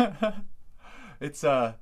[1.20, 1.74] it's uh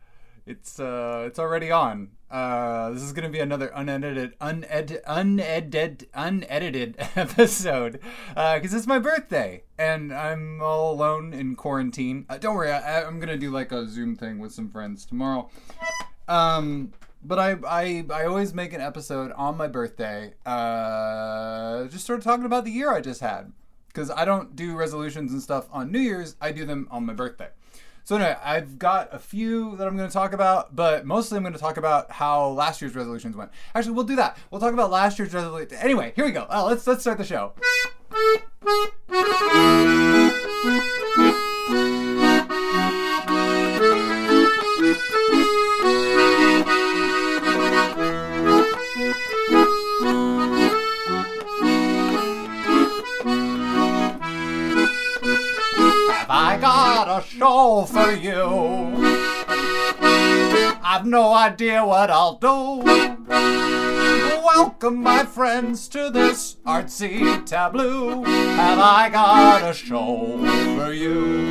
[0.46, 2.10] it's uh it's already on.
[2.30, 8.00] Uh this is gonna be another unedited uned unedited unedited episode.
[8.36, 12.26] Uh because it's my birthday and I'm all alone in quarantine.
[12.28, 15.50] Uh, don't worry, I, I'm gonna do like a Zoom thing with some friends tomorrow.
[16.26, 16.92] Um
[17.22, 22.24] but I, I I always make an episode on my birthday, uh, just sort of
[22.24, 23.52] talking about the year I just had,
[23.88, 26.36] because I don't do resolutions and stuff on New Year's.
[26.40, 27.48] I do them on my birthday.
[28.08, 31.42] So anyway, I've got a few that I'm going to talk about, but mostly I'm
[31.42, 33.50] going to talk about how last year's resolutions went.
[33.74, 34.38] Actually, we'll do that.
[34.50, 35.76] We'll talk about last year's resolution.
[35.76, 36.46] Anyway, here we go.
[36.48, 37.52] Oh, let's let's start the show.
[57.18, 58.44] A show for you?
[60.84, 62.84] I've no idea what I'll do.
[64.44, 68.22] Welcome, my friends, to this artsy tableau.
[68.22, 70.38] Have I got a show
[70.76, 71.48] for you?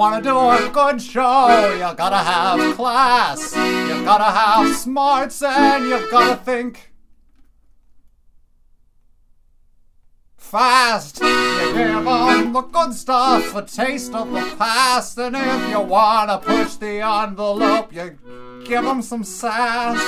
[0.00, 3.54] Wanna do a good show, you gotta have class.
[3.54, 6.90] You gotta have smarts and you gotta think
[10.38, 11.20] fast.
[11.20, 15.18] You give the good stuff, a taste of the past.
[15.18, 18.16] And if you wanna push the envelope, you
[18.64, 20.00] give 'em some sass.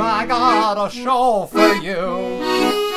[0.00, 2.87] I got a show for you.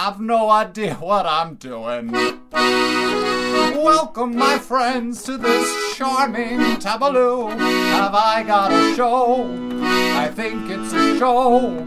[0.00, 2.12] I've no idea what I'm doing.
[2.52, 7.48] Welcome, my friends, to this charming tableau.
[7.48, 9.50] Have I got a show?
[9.82, 11.84] I think it's a show.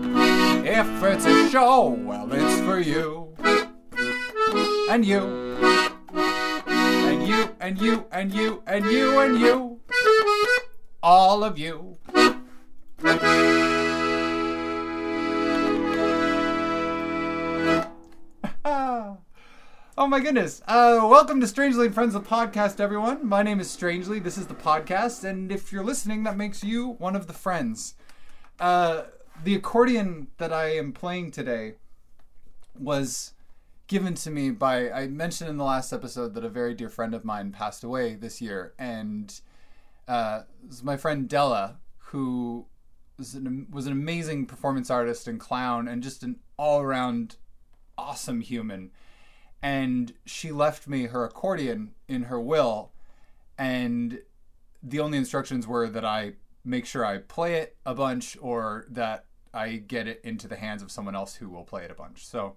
[0.65, 3.33] If it's a show, well, it's for you.
[4.89, 5.21] And you.
[6.11, 9.79] And you, and you, and you, and you, and you.
[11.01, 11.97] All of you.
[19.97, 20.61] Oh my goodness.
[20.65, 23.27] Uh, welcome to Strangely and Friends, the podcast, everyone.
[23.27, 24.19] My name is Strangely.
[24.19, 25.25] This is the podcast.
[25.25, 27.95] And if you're listening, that makes you one of the friends.
[28.57, 29.03] Uh,
[29.43, 31.73] the accordion that I am playing today
[32.79, 33.33] was
[33.87, 37.13] given to me by, I mentioned in the last episode that a very dear friend
[37.13, 38.73] of mine passed away this year.
[38.79, 39.37] And
[40.07, 40.43] uh,
[40.81, 42.65] my friend Della, who
[43.17, 47.35] was an, was an amazing performance artist and clown and just an all around
[48.01, 48.91] awesome human.
[49.61, 52.91] And she left me her accordion in her will.
[53.57, 54.21] And
[54.81, 56.33] the only instructions were that I
[56.65, 60.81] make sure I play it a bunch or that I get it into the hands
[60.81, 62.25] of someone else who will play it a bunch.
[62.25, 62.55] So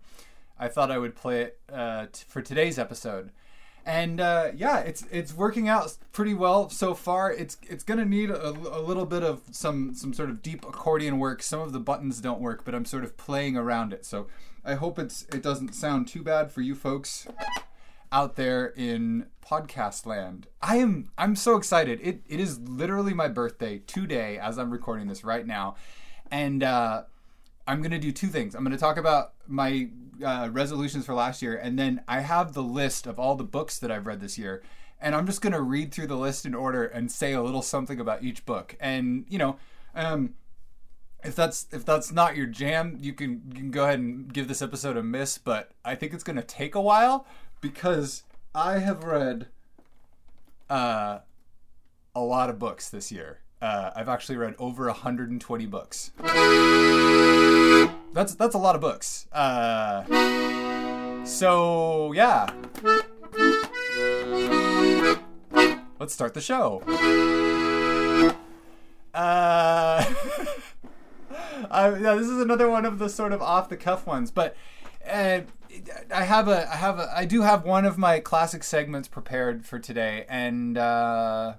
[0.59, 3.31] I thought I would play it uh, t- for today's episode.
[3.87, 7.31] And uh, yeah, it's it's working out pretty well so far.
[7.31, 11.19] It's it's gonna need a, a little bit of some some sort of deep accordion
[11.19, 11.43] work.
[11.43, 14.07] Some of the buttons don't work, but I'm sort of playing around it.
[14.07, 14.29] So
[14.65, 17.27] I hope it's it doesn't sound too bad for you folks
[18.11, 20.47] out there in podcast land.
[20.63, 22.01] I am I'm so excited.
[22.03, 25.77] It it is literally my birthday today as I'm recording this right now,
[26.31, 27.03] and uh,
[27.67, 28.55] I'm gonna do two things.
[28.55, 29.91] I'm gonna talk about my
[30.25, 33.79] uh, resolutions for last year, and then I have the list of all the books
[33.81, 34.63] that I've read this year,
[34.99, 38.01] and I'm just gonna read through the list in order and say a little something
[38.01, 38.77] about each book.
[38.81, 39.57] And you know,
[39.95, 40.35] um,
[41.25, 44.47] if that's if that's not your jam, you can you can go ahead and give
[44.47, 45.39] this episode a miss.
[45.39, 47.27] But I think it's gonna take a while
[47.61, 49.49] because I have read
[50.69, 51.21] uh,
[52.15, 53.41] a lot of books this year.
[53.63, 56.11] Uh, I've actually read over 120 books.
[58.13, 59.27] That's that's a lot of books.
[59.33, 60.05] Uh,
[61.25, 62.53] so yeah,
[65.99, 66.83] let's start the show.
[69.15, 70.05] Uh,
[71.75, 74.57] I, yeah, this is another one of the sort of off the cuff ones, but
[75.09, 75.41] uh,
[76.13, 79.67] I have a I have a I do have one of my classic segments prepared
[79.67, 81.55] for today, and uh,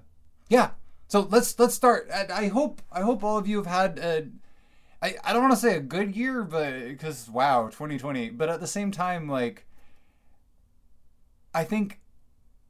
[0.48, 0.70] yeah.
[1.08, 2.08] So let's let's start.
[2.12, 4.26] I, I hope I hope all of you have had a,
[5.02, 8.30] I, I don't want to say a good year, but because wow, 2020.
[8.30, 9.66] But at the same time, like,
[11.54, 12.00] I think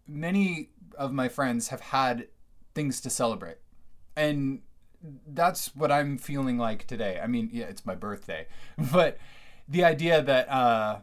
[0.07, 2.29] many of my friends have had
[2.75, 3.59] things to celebrate,
[4.17, 4.61] and
[5.27, 7.21] that's what I'm feeling like today.
[7.23, 8.47] I mean, yeah, it's my birthday,
[8.93, 9.19] but
[9.69, 10.99] the idea that uh,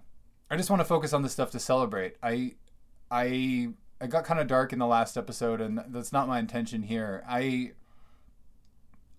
[0.50, 2.16] I just want to focus on the stuff to celebrate.
[2.22, 2.54] I,
[3.10, 3.70] I,
[4.00, 7.24] I got kind of dark in the last episode, and that's not my intention here.
[7.28, 7.72] I,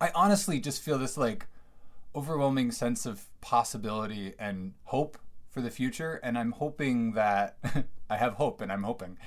[0.00, 1.46] I honestly just feel this like
[2.14, 5.18] overwhelming sense of possibility and hope
[5.50, 7.58] for the future, and I'm hoping that
[8.10, 9.18] I have hope, and I'm hoping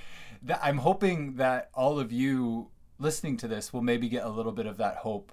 [0.44, 4.52] that I'm hoping that all of you listening to this will maybe get a little
[4.52, 5.32] bit of that hope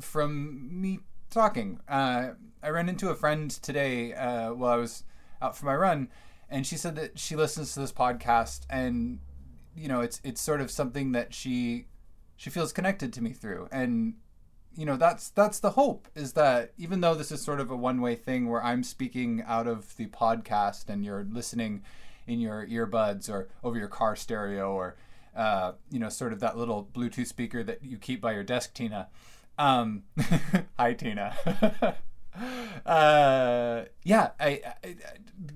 [0.00, 1.00] from me
[1.30, 1.80] talking.
[1.88, 2.30] Uh,
[2.62, 5.04] I ran into a friend today uh, while I was
[5.40, 6.08] out for my run,
[6.48, 9.20] and she said that she listens to this podcast, and
[9.76, 11.86] you know, it's it's sort of something that she
[12.36, 14.14] she feels connected to me through, and
[14.74, 17.76] you know, that's that's the hope is that even though this is sort of a
[17.76, 21.82] one way thing where I'm speaking out of the podcast and you're listening
[22.26, 24.96] in your earbuds or over your car stereo or
[25.38, 28.74] uh, you know, sort of that little Bluetooth speaker that you keep by your desk,
[28.74, 29.08] Tina.
[29.58, 30.04] Um,
[30.78, 31.34] hi, Tina.
[32.86, 34.94] uh, yeah, I, I,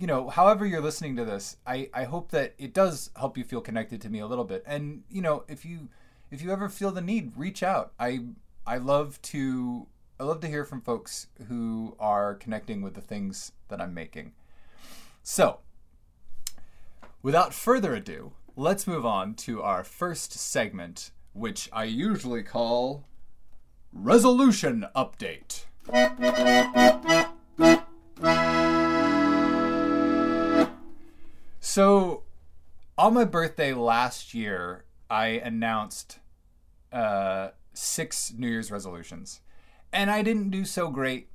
[0.00, 3.44] you know, however you're listening to this, I, I hope that it does help you
[3.44, 4.64] feel connected to me a little bit.
[4.66, 5.88] And you know, if you,
[6.30, 7.92] if you ever feel the need, reach out.
[7.98, 8.24] I,
[8.66, 9.86] I love to,
[10.18, 14.32] I love to hear from folks who are connecting with the things that I'm making.
[15.22, 15.60] So,
[17.22, 23.04] without further ado, let's move on to our first segment, which I usually call
[23.92, 25.64] Resolution Update.
[31.60, 32.22] So,
[32.98, 36.18] on my birthday last year, I announced
[36.92, 39.40] uh, six New Year's resolutions.
[39.92, 41.28] And I didn't do so great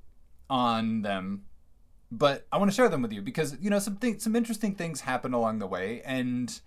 [0.50, 1.44] on them,
[2.12, 4.74] but I want to share them with you because, you know, some, th- some interesting
[4.74, 6.02] things happened along the way.
[6.04, 6.60] And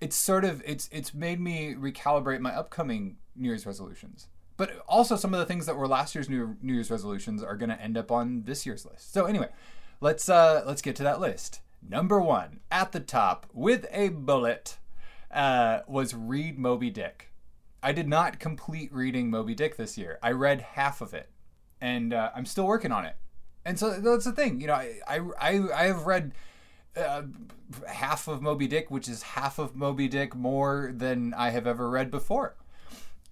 [0.00, 4.28] it's sort of it's it's made me recalibrate my upcoming New Year's resolutions.
[4.56, 7.56] But also some of the things that were last year's New, New Year's resolutions are
[7.56, 9.12] going to end up on this year's list.
[9.12, 9.48] So anyway,
[10.00, 11.60] let's uh, let's get to that list.
[11.86, 14.78] Number one at the top with a bullet
[15.30, 17.32] uh, was read Moby Dick.
[17.82, 20.18] I did not complete reading Moby Dick this year.
[20.22, 21.28] I read half of it,
[21.80, 23.16] and uh, I'm still working on it.
[23.64, 24.74] And so that's the thing, you know.
[24.74, 26.32] I I I have read
[26.96, 27.22] uh,
[27.86, 31.90] half of Moby Dick, which is half of Moby Dick more than I have ever
[31.90, 32.56] read before.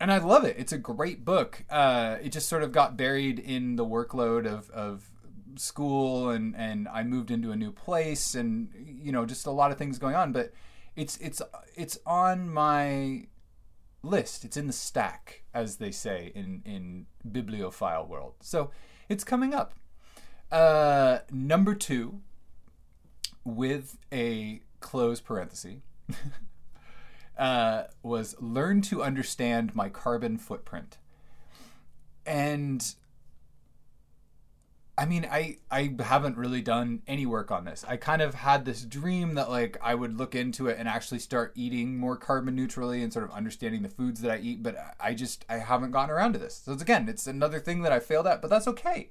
[0.01, 0.57] And I love it.
[0.59, 1.65] It's a great book.
[1.71, 5.09] Uh, it just sort of got buried in the workload of, of
[5.57, 9.71] school, and, and I moved into a new place, and you know, just a lot
[9.71, 10.33] of things going on.
[10.33, 10.53] But
[10.97, 11.41] it's it's
[11.75, 13.27] it's on my
[14.03, 14.45] list.
[14.45, 18.35] It's in the stack, as they say in in bibliophile world.
[18.41, 18.71] So
[19.09, 19.75] it's coming up.
[20.51, 22.21] Uh, number two
[23.45, 25.77] with a close parenthesis
[27.39, 30.99] uh, was learn to understand my carbon footprint.
[32.27, 32.95] And
[34.97, 37.85] I mean, I I haven't really done any work on this.
[37.89, 41.19] I kind of had this dream that like I would look into it and actually
[41.19, 44.77] start eating more carbon neutrally and sort of understanding the foods that I eat, but
[45.01, 46.63] I just I haven't gotten around to this.
[46.65, 49.11] So it's again, it's another thing that I failed at, but that's okay.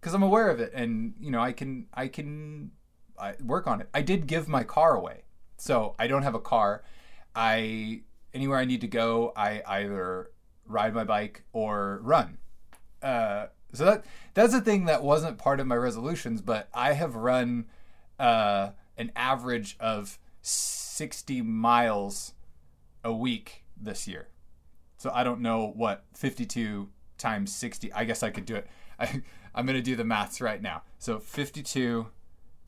[0.00, 2.70] Cuz I'm aware of it and, you know, I can I can
[3.18, 3.90] I work on it.
[3.92, 5.24] I did give my car away,
[5.58, 6.82] so I don't have a car.
[7.34, 10.30] I anywhere I need to go, I either
[10.66, 12.38] ride my bike or run.
[13.02, 17.14] Uh, so that that's a thing that wasn't part of my resolutions, but I have
[17.14, 17.66] run
[18.18, 22.34] uh, an average of sixty miles
[23.04, 24.28] a week this year.
[24.96, 27.92] So I don't know what fifty-two times sixty.
[27.92, 28.66] I guess I could do it.
[28.98, 29.22] I,
[29.54, 30.82] I'm gonna do the maths right now.
[30.98, 32.06] So fifty-two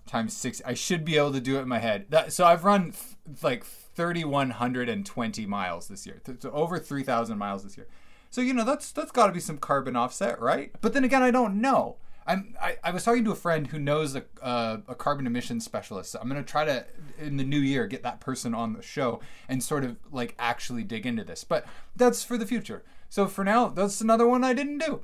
[0.07, 0.63] times six.
[0.65, 2.07] I should be able to do it in my head.
[2.11, 6.21] That, so I've run th- like 3,120 miles this year.
[6.41, 7.87] So over 3,000 miles this year.
[8.31, 10.73] So you know that's that's got to be some carbon offset, right?
[10.81, 11.97] But then again, I don't know.
[12.27, 15.67] I'm I, I was talking to a friend who knows a, uh, a carbon emissions
[15.67, 16.13] specialist.
[16.13, 16.87] So I'm gonna try to
[17.19, 20.83] in the new year get that person on the show and sort of like actually
[20.83, 21.45] dig into this.
[21.45, 22.83] But that's for the future.
[23.11, 25.03] So for now, that's another one I didn't do.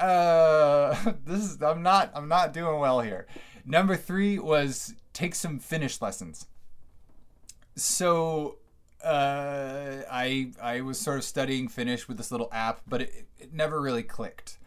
[0.00, 3.26] Uh, this is I'm not I'm not doing well here.
[3.64, 6.46] Number three was take some Finnish lessons.
[7.78, 8.58] So
[9.04, 13.52] uh, I I was sort of studying Finnish with this little app, but it, it
[13.52, 14.58] never really clicked.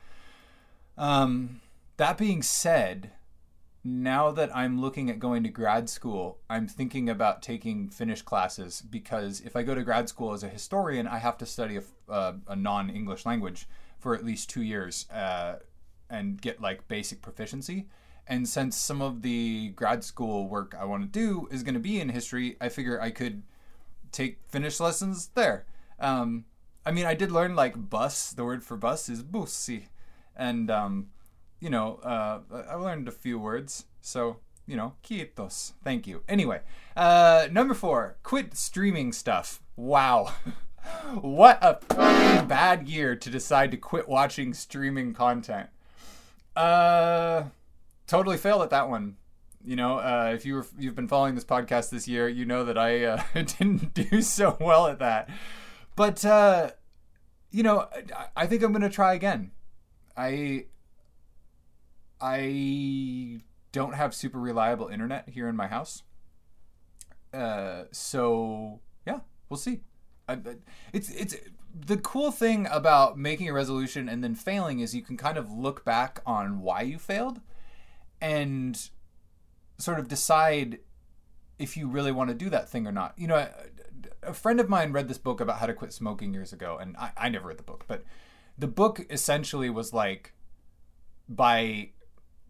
[0.98, 1.62] Um,
[1.98, 3.12] that being said,
[3.84, 8.82] now that I'm looking at going to grad school, I'm thinking about taking Finnish classes
[8.82, 11.84] because if I go to grad school as a historian, I have to study a,
[12.12, 13.68] uh, a non English language
[14.00, 15.10] for at least two years.
[15.10, 15.58] Uh,
[16.12, 17.88] and get like basic proficiency.
[18.28, 21.80] And since some of the grad school work I want to do is going to
[21.80, 23.44] be in history, I figure I could
[24.12, 25.66] take Finnish lessons there.
[26.00, 26.46] Um,
[26.86, 28.32] I mean, I did learn like bus.
[28.32, 29.88] The word for bus is bussi,
[30.36, 31.08] and um,
[31.60, 33.86] you know, uh, I learned a few words.
[34.02, 36.24] So you know, kiitos, thank you.
[36.28, 36.62] Anyway,
[36.96, 39.62] uh, number four, quit streaming stuff.
[39.76, 40.34] Wow.
[41.22, 41.80] what a
[42.48, 45.70] bad year to decide to quit watching streaming content.
[46.56, 47.44] Uh,
[48.12, 49.16] totally failed at that one.
[49.64, 52.66] You know, uh, if you were, you've been following this podcast this year, you know
[52.66, 55.30] that I uh, didn't do so well at that.
[55.96, 56.72] But uh,
[57.52, 57.88] you know,
[58.36, 59.52] I think I'm gonna try again.
[60.18, 60.66] I
[62.20, 63.40] I
[63.72, 66.04] don't have super reliable internet here in my house.
[67.34, 69.82] Uh, so yeah, we'll see.
[70.28, 70.38] I,
[70.92, 71.36] it's it's
[71.74, 75.50] the cool thing about making a resolution and then failing is you can kind of
[75.50, 77.40] look back on why you failed
[78.22, 78.90] and
[79.78, 80.80] sort of decide
[81.60, 83.14] if you really want to do that thing or not.
[83.18, 83.50] You know, a,
[84.24, 86.96] a friend of mine read this book about how to quit smoking years ago, and
[86.98, 88.04] I, I never read the book, but
[88.58, 90.34] the book essentially was like
[91.28, 91.90] by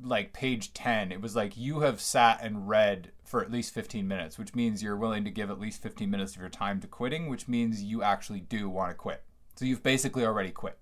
[0.03, 4.07] like page 10 it was like you have sat and read for at least 15
[4.07, 6.87] minutes which means you're willing to give at least 15 minutes of your time to
[6.87, 9.23] quitting which means you actually do want to quit
[9.55, 10.79] so you've basically already quit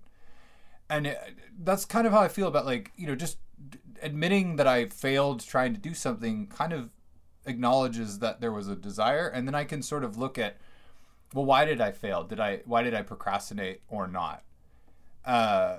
[0.88, 1.18] and it,
[1.62, 3.36] that's kind of how i feel about like you know just
[4.02, 6.90] admitting that i failed trying to do something kind of
[7.46, 10.56] acknowledges that there was a desire and then i can sort of look at
[11.34, 14.42] well why did i fail did i why did i procrastinate or not
[15.24, 15.78] uh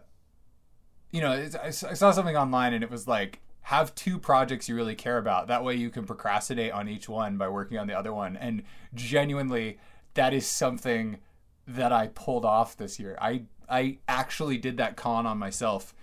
[1.12, 4.96] you know, I saw something online and it was like, have two projects you really
[4.96, 5.48] care about.
[5.48, 8.36] That way you can procrastinate on each one by working on the other one.
[8.36, 9.78] And genuinely,
[10.16, 11.20] that is something
[11.68, 13.18] that I pulled off this year.
[13.22, 15.94] I I actually did that con on myself,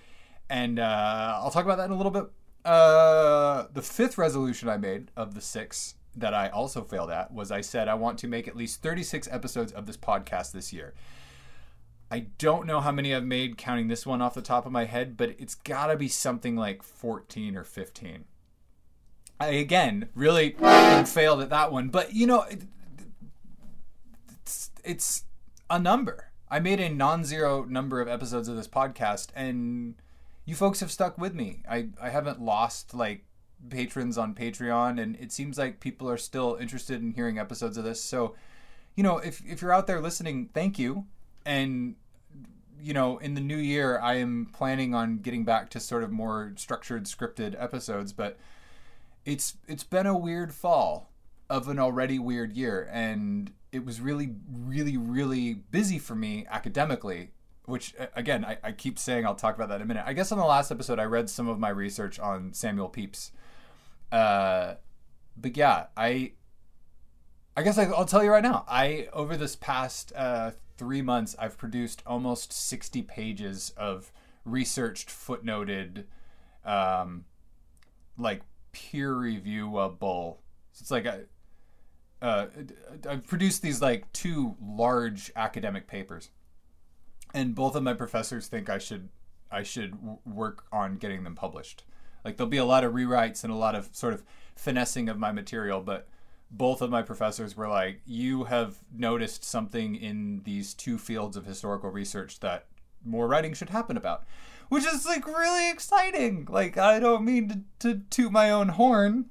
[0.50, 2.26] and uh, I'll talk about that in a little bit.
[2.64, 7.50] Uh, the fifth resolution I made of the six that I also failed at was
[7.50, 10.94] I said I want to make at least 36 episodes of this podcast this year.
[12.10, 14.86] I don't know how many I've made counting this one off the top of my
[14.86, 18.24] head, but it's got to be something like 14 or 15.
[19.40, 20.56] I again really
[21.06, 22.44] failed at that one, but you know,
[24.42, 25.24] it's, it's
[25.70, 26.30] a number.
[26.50, 29.94] I made a non-zero number of episodes of this podcast, and
[30.48, 31.62] you folks have stuck with me.
[31.68, 33.26] I I haven't lost like
[33.68, 37.84] patrons on Patreon, and it seems like people are still interested in hearing episodes of
[37.84, 38.02] this.
[38.02, 38.34] So,
[38.96, 41.04] you know, if if you're out there listening, thank you
[41.44, 41.96] and
[42.80, 46.10] you know, in the new year, I am planning on getting back to sort of
[46.10, 48.14] more structured, scripted episodes.
[48.14, 48.38] But
[49.26, 51.10] it's it's been a weird fall
[51.50, 57.32] of an already weird year, and it was really, really, really busy for me academically.
[57.68, 60.04] Which again, I, I keep saying I'll talk about that in a minute.
[60.06, 63.30] I guess on the last episode, I read some of my research on Samuel Pepys.
[64.10, 64.74] Uh,
[65.36, 66.32] but yeah, I
[67.54, 68.64] I guess I, will tell you right now.
[68.66, 74.12] I over this past uh, three months, I've produced almost 60 pages of
[74.46, 76.04] researched, footnoted,
[76.64, 77.26] um,
[78.16, 78.40] like
[78.72, 80.38] peer reviewable.
[80.72, 81.06] So it's like
[82.22, 82.46] uh,
[83.08, 86.30] I've produced these like two large academic papers,
[87.34, 89.08] and both of my professors think I should
[89.50, 91.84] I should work on getting them published.
[92.24, 94.22] Like there'll be a lot of rewrites and a lot of sort of
[94.54, 96.08] finessing of my material, but
[96.50, 101.46] both of my professors were like, "You have noticed something in these two fields of
[101.46, 102.66] historical research that
[103.04, 104.24] more writing should happen about,"
[104.68, 106.46] which is like really exciting.
[106.48, 109.30] Like, I don't mean to, to toot my own horn.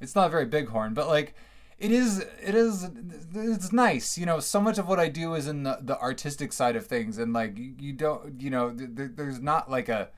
[0.00, 1.34] It's not a very big horn, but like,
[1.80, 2.18] it is.
[2.18, 2.88] It is.
[3.34, 4.38] It's nice, you know.
[4.38, 7.32] So much of what I do is in the, the artistic side of things, and
[7.32, 10.10] like, you don't, you know, th- there's not like a.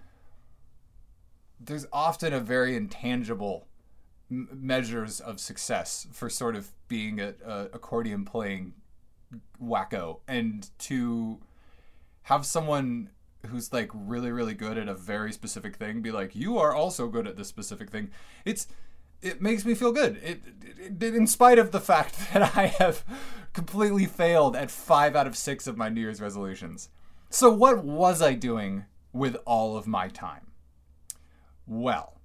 [1.61, 3.69] There's often a very intangible
[4.29, 8.73] measures of success for sort of being a, a accordion playing
[9.63, 11.39] wacko and to
[12.23, 13.11] have someone
[13.47, 17.09] who's like really really good at a very specific thing be like you are also
[17.09, 18.11] good at this specific thing
[18.45, 18.69] it's
[19.23, 20.17] it makes me feel good.
[20.23, 20.41] It,
[20.79, 23.05] it, it, in spite of the fact that i have
[23.53, 26.89] completely failed at five out of six of my new year's resolutions.
[27.31, 30.49] So what was i doing with all of my time?
[31.67, 32.19] Well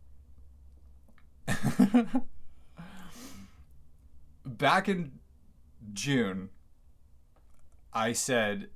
[4.45, 5.19] Back in
[5.93, 6.49] June,
[7.93, 8.69] I said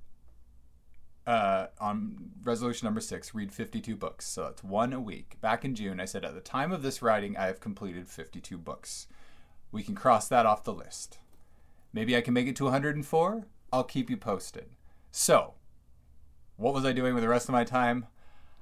[1.28, 4.28] uh, on resolution number six, read 52 books.
[4.28, 5.38] So that's one a week.
[5.42, 8.58] Back in June, I said, at the time of this writing, I have completed 52
[8.58, 9.08] books.
[9.72, 11.20] We can cross that off the list.
[11.94, 13.46] Maybe I can make it to 104.
[13.74, 14.68] I'll keep you posted.
[15.12, 15.54] So,
[16.58, 18.08] what was I doing with the rest of my time?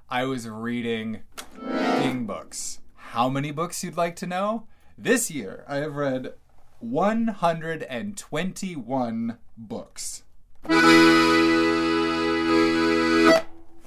[0.09, 1.21] I was reading
[1.59, 2.79] King books.
[2.95, 4.67] How many books you'd like to know?
[4.97, 6.33] This year, I have read
[6.79, 10.23] 121 books.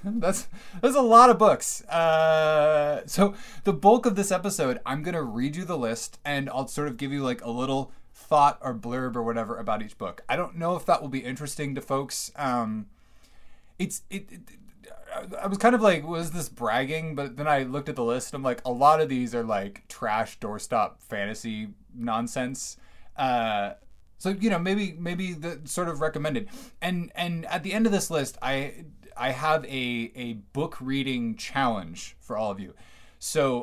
[0.21, 0.49] that's
[0.81, 1.83] that's a lot of books.
[1.85, 6.69] Uh, so the bulk of this episode, I'm gonna read you the list, and I'll
[6.69, 10.23] sort of give you like a little thought or blurb or whatever about each book.
[10.29, 12.33] I don't know if that will be interesting to folks.
[12.37, 12.87] Um,
[13.79, 14.41] it's it, it
[15.41, 17.15] I was kind of like, was this bragging?
[17.15, 18.33] But then I looked at the list.
[18.33, 22.77] And I'm like, a lot of these are like trash doorstop fantasy nonsense.
[23.17, 23.73] Uh,
[24.19, 26.49] so you know, maybe maybe the sort of recommended.
[26.81, 28.85] And and at the end of this list, I
[29.17, 32.75] I have a a book reading challenge for all of you.
[33.19, 33.61] So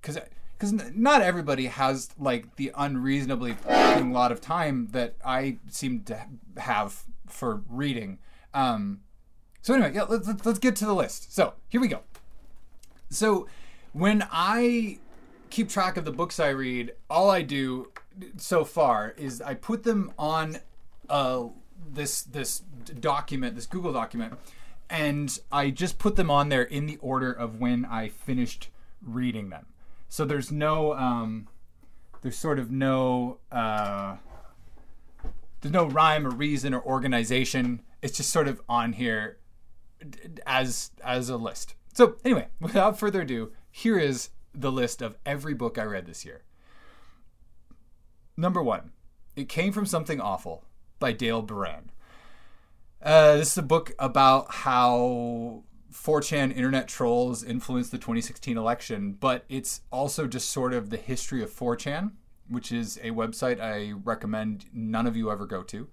[0.00, 0.16] because.
[0.16, 0.24] Uh,
[0.58, 3.56] because not everybody has like the unreasonably
[4.02, 8.18] lot of time that I seem to have for reading.
[8.52, 9.02] Um,
[9.62, 11.32] so anyway, yeah, let's, let's get to the list.
[11.32, 12.00] So here we go.
[13.10, 13.46] So
[13.92, 14.98] when I
[15.50, 17.92] keep track of the books I read, all I do
[18.36, 20.58] so far is I put them on
[21.08, 21.44] uh,
[21.94, 22.60] this this
[23.00, 24.34] document, this Google document,
[24.90, 28.70] and I just put them on there in the order of when I finished
[29.02, 29.66] reading them.
[30.08, 31.48] So there's no um,
[32.22, 34.16] there's sort of no uh,
[35.60, 37.82] there's no rhyme or reason or organization.
[38.02, 39.38] It's just sort of on here
[40.46, 41.74] as as a list.
[41.94, 46.24] So anyway, without further ado, here is the list of every book I read this
[46.24, 46.42] year.
[48.36, 48.92] Number one,
[49.36, 50.64] It Came From Something Awful
[50.98, 51.90] by Dale Beran.
[53.02, 55.62] Uh, this is a book about how
[55.92, 61.42] 4chan internet trolls influenced the 2016 election, but it's also just sort of the history
[61.42, 62.12] of 4chan,
[62.48, 65.88] which is a website I recommend none of you ever go to.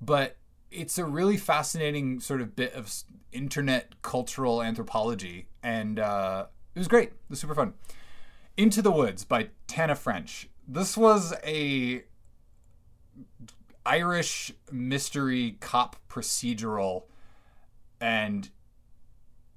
[0.00, 0.36] But
[0.70, 2.92] it's a really fascinating sort of bit of
[3.32, 7.08] internet cultural anthropology, and uh, it was great.
[7.08, 7.74] It was super fun.
[8.56, 10.48] Into the Woods by Tana French.
[10.66, 12.04] This was a
[13.88, 17.04] Irish mystery cop procedural,
[18.02, 18.50] and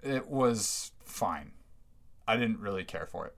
[0.02, 1.52] it was fine.
[2.26, 3.36] I didn't really care for it.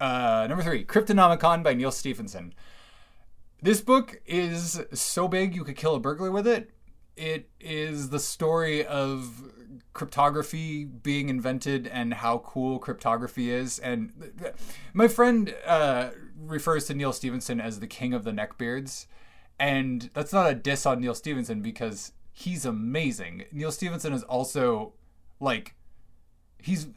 [0.00, 2.54] Uh, number three, Cryptonomicon by Neal Stephenson.
[3.60, 6.70] This book is so big you could kill a burglar with it.
[7.18, 9.52] It is the story of
[9.92, 13.78] cryptography being invented and how cool cryptography is.
[13.78, 14.54] And
[14.94, 19.04] my friend uh, refers to Neal Stephenson as the king of the neckbeards.
[19.60, 23.44] And that's not a diss on Neal Stephenson because he's amazing.
[23.52, 24.94] Neal Stephenson is also
[25.38, 25.74] like
[26.58, 26.88] he's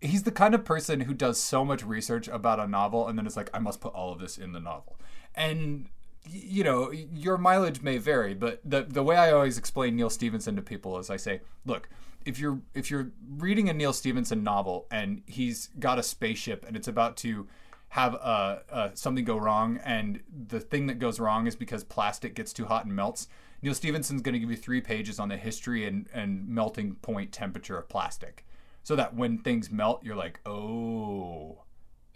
[0.00, 3.26] he's the kind of person who does so much research about a novel and then
[3.26, 4.96] it's like I must put all of this in the novel.
[5.34, 5.88] And
[6.30, 10.54] you know, your mileage may vary, but the the way I always explain Neal Stephenson
[10.54, 11.88] to people is I say, look,
[12.24, 16.76] if you're if you're reading a Neal Stephenson novel and he's got a spaceship and
[16.76, 17.48] it's about to
[17.94, 22.34] have a, a, something go wrong, and the thing that goes wrong is because plastic
[22.34, 23.28] gets too hot and melts.
[23.62, 27.30] Neal Stephenson's going to give you three pages on the history and, and melting point
[27.30, 28.44] temperature of plastic,
[28.82, 31.62] so that when things melt, you're like, oh,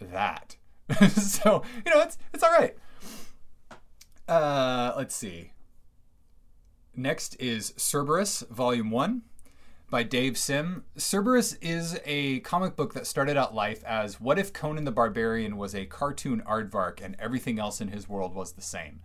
[0.01, 0.57] that.
[1.11, 2.75] so you know, it's it's all right.
[4.27, 5.53] Uh, let's see.
[6.93, 9.21] Next is Cerebus, Volume One
[9.89, 10.83] by Dave Sim.
[10.97, 15.57] Cerebus is a comic book that started out life as What if Conan the Barbarian
[15.57, 19.01] was a cartoon aardvark and everything else in his world was the same?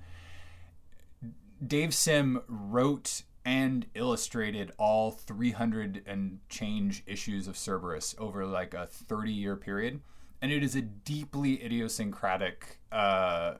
[1.64, 8.86] Dave Sim wrote and illustrated all 300 and change issues of Cerebus over like a
[8.86, 10.00] 30 year period.
[10.42, 13.54] And it is a deeply idiosyncratic, uh,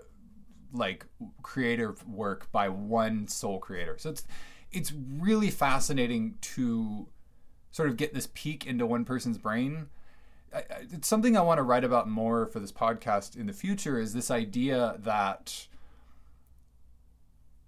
[0.72, 1.06] like
[1.42, 3.96] creative work by one sole creator.
[3.98, 4.24] So it's
[4.74, 7.06] it's really fascinating to
[7.74, 9.88] sort of get this peek into one person's brain.
[10.92, 14.12] It's something I want to write about more for this podcast in the future is
[14.12, 15.66] this idea that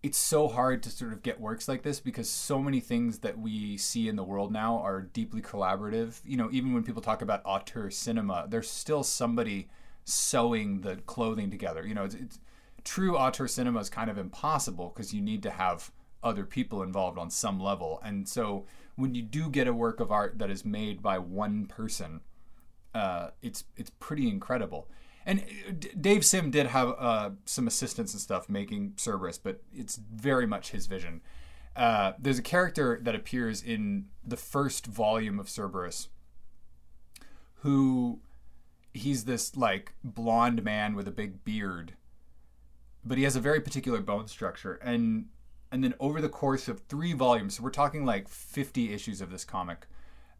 [0.04, 3.36] it's so hard to sort of get works like this because so many things that
[3.36, 6.20] we see in the world now are deeply collaborative.
[6.24, 9.68] You know, even when people talk about auteur cinema, there's still somebody
[10.04, 11.84] sewing the clothing together.
[11.84, 12.38] You know, it's, it's
[12.84, 15.90] true auteur cinema is kind of impossible because you need to have
[16.22, 18.00] other people involved on some level.
[18.04, 18.66] And so
[18.96, 22.20] when you do get a work of art that is made by one person,
[22.94, 24.88] uh, it's it's pretty incredible.
[25.24, 29.96] And uh, Dave Sim did have uh, some assistance and stuff making Cerebus, but it's
[29.96, 31.20] very much his vision.
[31.74, 36.08] Uh, there's a character that appears in the first volume of Cerebus
[37.60, 38.20] who
[38.94, 41.94] he's this like blonde man with a big beard,
[43.04, 44.74] but he has a very particular bone structure.
[44.76, 45.26] And
[45.70, 49.30] and then over the course of three volumes, so we're talking like 50 issues of
[49.30, 49.86] this comic,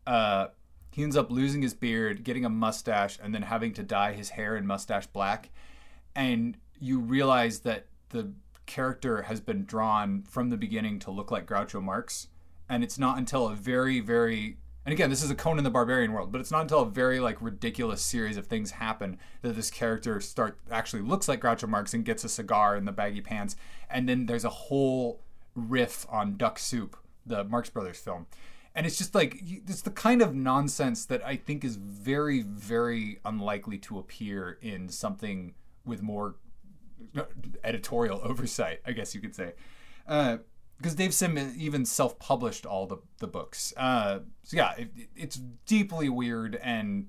[0.07, 0.49] uh,
[0.93, 4.31] he ends up losing his beard, getting a mustache, and then having to dye his
[4.31, 5.51] hair and mustache black.
[6.15, 8.33] And you realize that the
[8.65, 12.29] character has been drawn from the beginning to look like Groucho Marx.
[12.69, 16.13] And it's not until a very, very and again, this is a Conan the Barbarian
[16.13, 19.69] world, but it's not until a very like ridiculous series of things happen that this
[19.69, 23.57] character start actually looks like Groucho Marx and gets a cigar and the baggy pants,
[23.91, 25.21] and then there's a whole
[25.57, 26.97] riff on Duck Soup,
[27.27, 28.27] the Marx Brothers film,
[28.77, 33.19] and it's just like it's the kind of nonsense that I think is very, very
[33.25, 36.37] unlikely to appear in something with more
[37.65, 39.55] editorial oversight, I guess you could say.
[40.07, 40.37] Uh,
[40.77, 43.73] because Dave Sim even self-published all the the books.
[43.77, 45.37] Uh, so yeah, it, it's
[45.67, 47.09] deeply weird and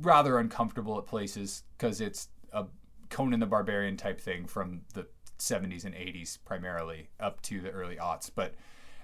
[0.00, 2.66] rather uncomfortable at places because it's a
[3.10, 5.06] Conan the Barbarian type thing from the
[5.38, 8.30] 70s and 80s primarily up to the early aughts.
[8.34, 8.54] But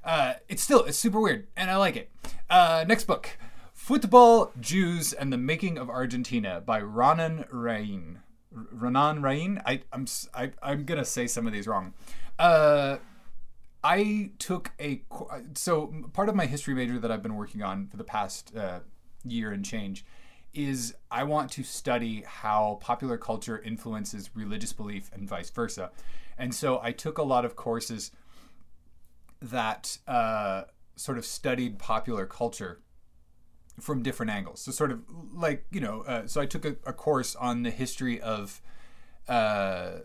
[0.04, 2.10] uh, it's still it's super weird and I like it.
[2.50, 3.38] Uh, next book,
[3.72, 8.20] Football, Jews, and the Making of Argentina by Raanan Rein.
[8.54, 9.60] Raanan Rein.
[9.66, 11.92] I, I'm I, I'm gonna say some of these wrong.
[12.38, 12.98] Uh,
[13.82, 15.02] I took a
[15.54, 18.80] so part of my history major that I've been working on for the past uh,
[19.24, 20.04] year and change
[20.54, 25.90] is I want to study how popular culture influences religious belief and vice versa.
[26.38, 28.10] And so I took a lot of courses
[29.42, 30.62] that uh,
[30.96, 32.80] sort of studied popular culture
[33.80, 34.60] from different angles.
[34.60, 37.70] So sort of like you know, uh, so I took a, a, course on the
[37.70, 38.62] history of
[39.28, 39.98] uh,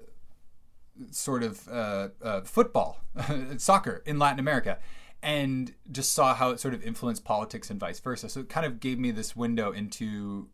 [1.12, 3.00] sort of uh, uh, football,
[3.58, 4.80] soccer in Latin America,
[5.22, 8.30] and just saw how it sort of influenced politics and vice versa.
[8.30, 10.50] So it kind of gave me this window into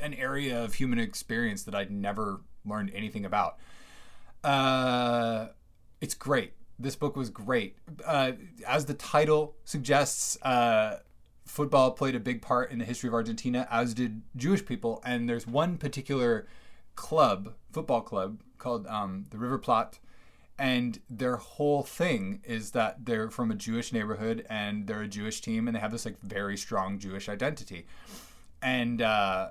[0.00, 3.56] an area of human experience that I'd never learned anything about.
[4.44, 5.48] Uh,
[6.00, 6.54] it's great.
[6.78, 7.76] This book was great.
[8.04, 8.32] Uh,
[8.66, 10.98] as the title suggests, uh,
[11.44, 15.02] football played a big part in the history of Argentina, as did Jewish people.
[15.04, 16.48] And there's one particular
[16.94, 19.98] club, football club, called um, the River Plate,
[20.58, 25.40] and their whole thing is that they're from a Jewish neighborhood and they're a Jewish
[25.40, 27.86] team and they have this like very strong Jewish identity,
[28.62, 29.50] and uh,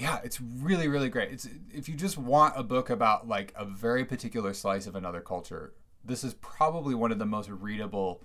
[0.00, 1.32] yeah, it's really really great.
[1.32, 5.20] It's if you just want a book about like a very particular slice of another
[5.20, 8.22] culture, this is probably one of the most readable.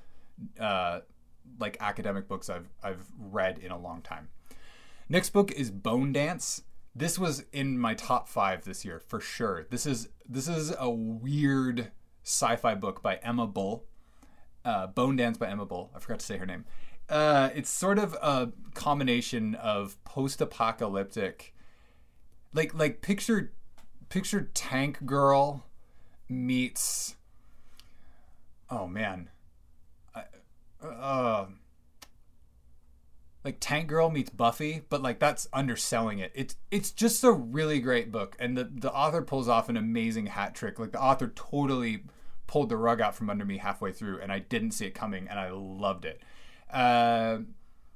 [0.60, 1.00] Uh,
[1.60, 4.28] like academic books I've I've read in a long time.
[5.10, 6.64] Next book is Bone Dance
[6.98, 9.68] this was in my top five this year for sure.
[9.70, 11.92] This is this is a weird
[12.24, 13.86] sci-fi book by Emma Bull.
[14.66, 15.92] Uh, Bone Dance by Emma Bull.
[15.96, 16.66] I forgot to say her name.
[17.08, 21.56] Uh, it's sort of a combination of post-apocalyptic,
[22.54, 23.54] like like picture
[24.10, 25.66] picture Tank Girl
[26.28, 27.16] meets.
[28.70, 29.30] Oh man.
[30.16, 30.24] I,
[30.86, 31.46] uh,
[33.48, 36.34] like Tank Girl meets Buffy, but like that's underselling it.
[36.36, 40.26] It's it's just a really great book, and the the author pulls off an amazing
[40.26, 40.78] hat trick.
[40.78, 42.04] Like the author totally
[42.46, 45.30] pulled the rug out from under me halfway through, and I didn't see it coming,
[45.30, 46.22] and I loved it.
[46.70, 47.38] Uh,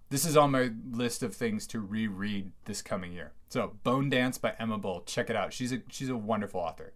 [0.10, 3.34] this is on my list of things to reread this coming year.
[3.50, 5.52] So Bone Dance by Emma Bull, check it out.
[5.52, 6.94] She's a she's a wonderful author.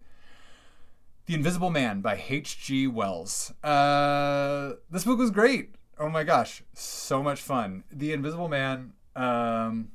[1.26, 2.86] The Invisible Man by H.G.
[2.86, 3.52] Wells.
[3.62, 5.74] Uh, this book was great.
[5.98, 7.84] Oh my gosh, so much fun.
[7.90, 8.92] The Invisible Man.
[9.14, 9.92] Um,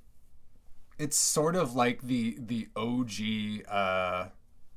[0.98, 3.68] it's sort of like the the OG.
[3.72, 4.28] Uh,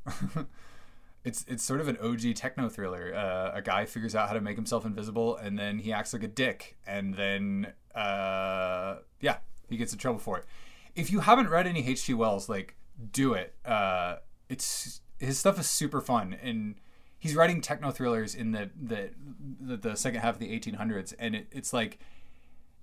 [1.25, 3.15] it's it's sort of an OG techno thriller.
[3.15, 6.23] Uh, a guy figures out how to make himself invisible, and then he acts like
[6.23, 10.45] a dick, and then uh, yeah, he gets in trouble for it.
[10.95, 12.15] If you haven't read any H.G.
[12.15, 12.77] Wells, like
[13.13, 13.55] do it.
[13.65, 14.17] Uh,
[14.49, 16.75] it's his stuff is super fun and
[17.25, 19.09] he's writing techno thrillers in the the
[19.59, 21.99] the, the second half of the 1800s, and it, it's like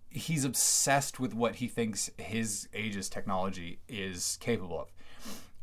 [0.09, 4.91] he's obsessed with what he thinks his age's technology is capable of.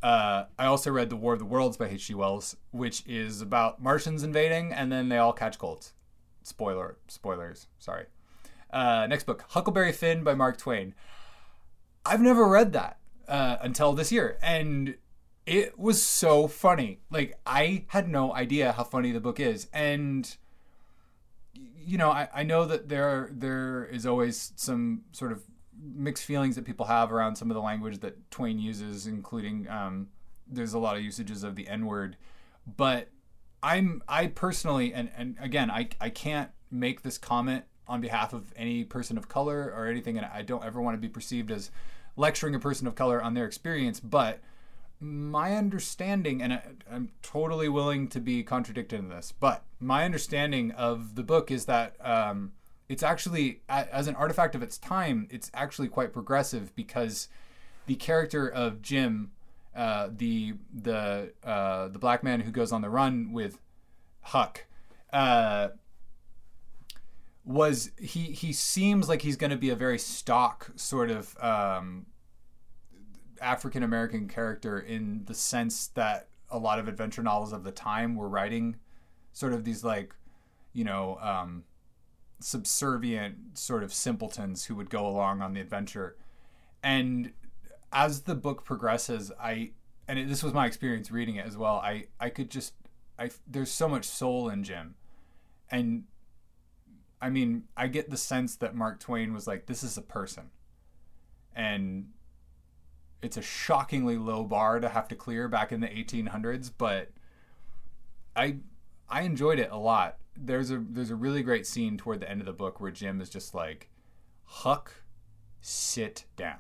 [0.01, 2.14] Uh, I also read The War of the Worlds by H.G.
[2.14, 5.93] Wells, which is about Martians invading and then they all catch colds.
[6.45, 8.07] Spoiler, spoilers, sorry.
[8.73, 10.95] Uh, next book, Huckleberry Finn by Mark Twain.
[12.07, 14.95] I've never read that uh, until this year, and
[15.49, 17.01] it was so funny.
[17.11, 20.37] Like I had no idea how funny the book is, and
[21.55, 25.43] you know, I, I know that there there is always some sort of
[25.81, 30.09] mixed feelings that people have around some of the language that Twain uses, including um,
[30.47, 32.19] there's a lot of usages of the N word,
[32.77, 33.09] but
[33.63, 38.53] I'm I personally and and again I I can't make this comment on behalf of
[38.55, 41.71] any person of color or anything, and I don't ever want to be perceived as
[42.17, 44.41] lecturing a person of color on their experience, but
[45.01, 50.73] my understanding, and I, I'm totally willing to be contradicted in this, but my understanding
[50.73, 52.53] of the book is that um,
[52.89, 57.29] it's actually, as an artifact of its time, it's actually quite progressive because
[57.87, 59.31] the character of Jim,
[59.77, 63.61] uh, the the uh, the black man who goes on the run with
[64.23, 64.67] Huck,
[65.13, 65.69] uh,
[67.45, 72.07] was he he seems like he's going to be a very stock sort of um,
[73.40, 78.16] African American character in the sense that a lot of adventure novels of the time
[78.16, 78.77] were writing
[79.33, 80.14] sort of these like
[80.72, 81.64] you know um,
[82.40, 86.16] subservient sort of simpletons who would go along on the adventure.
[86.83, 87.33] And
[87.92, 89.70] as the book progresses i
[90.07, 92.74] and it, this was my experience reading it as well i i could just
[93.18, 94.94] i there's so much soul in jim.
[95.70, 96.05] And
[97.20, 100.51] i mean i get the sense that mark twain was like this is a person.
[101.55, 102.11] And
[103.23, 107.11] it's a shockingly low bar to have to clear back in the 1800s, but
[108.37, 108.57] I
[109.09, 110.19] I enjoyed it a lot.
[110.37, 113.21] There's a there's a really great scene toward the end of the book where Jim
[113.21, 113.91] is just like,
[114.45, 114.93] Huck,
[115.61, 116.59] sit down.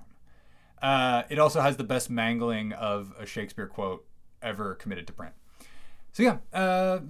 [0.82, 4.06] Uh, it also has the best mangling of a Shakespeare quote
[4.42, 5.34] ever committed to print.
[6.12, 7.00] So yeah, uh,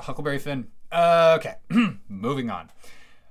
[0.00, 0.68] Huckleberry Finn.
[0.90, 1.56] Uh, okay,
[2.08, 2.70] moving on.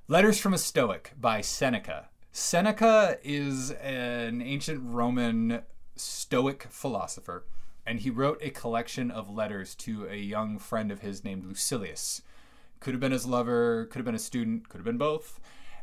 [0.07, 2.09] Letters from a Stoic by Seneca.
[2.31, 5.63] Seneca is an ancient Roman
[5.97, 7.45] Stoic philosopher,
[7.85, 12.21] and he wrote a collection of letters to a young friend of his named Lucilius.
[12.79, 15.41] Could have been his lover, could have been a student, could have been both.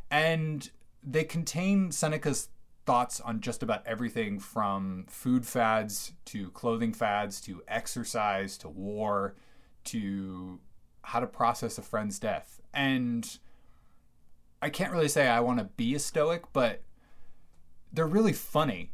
[0.09, 0.69] And
[1.03, 2.49] they contain Seneca's
[2.85, 9.35] thoughts on just about everything from food fads to clothing fads to exercise to war
[9.83, 10.59] to
[11.03, 12.59] how to process a friend's death.
[12.73, 13.37] And
[14.61, 16.81] I can't really say I want to be a stoic, but
[17.91, 18.91] they're really funny.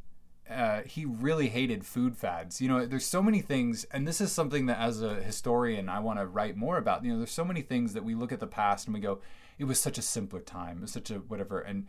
[0.50, 2.62] Uh, he really hated food fads.
[2.62, 6.00] You know, there's so many things, and this is something that as a historian I
[6.00, 7.04] want to write more about.
[7.04, 9.22] You know, there's so many things that we look at the past and we go,
[9.58, 11.60] it was such a simpler time, it was such a whatever.
[11.60, 11.88] And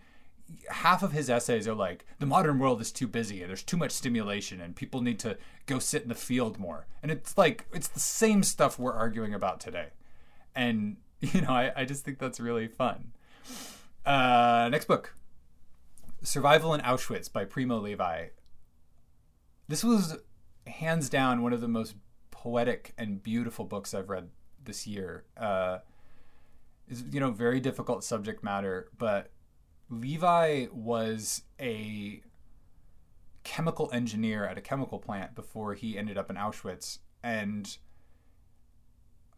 [0.68, 3.76] half of his essays are like, the modern world is too busy and there's too
[3.76, 5.36] much stimulation and people need to
[5.66, 6.86] go sit in the field more.
[7.02, 9.88] And it's like, it's the same stuff we're arguing about today.
[10.54, 13.12] And, you know, I, I just think that's really fun.
[14.04, 15.14] Uh, next book
[16.22, 18.26] Survival in Auschwitz by Primo Levi.
[19.68, 20.18] This was
[20.66, 21.94] hands down one of the most
[22.30, 24.30] poetic and beautiful books I've read
[24.64, 25.24] this year.
[25.36, 25.78] Uh,
[26.88, 29.30] is you know very difficult subject matter, but
[29.88, 32.22] Levi was a
[33.44, 37.78] chemical engineer at a chemical plant before he ended up in Auschwitz, and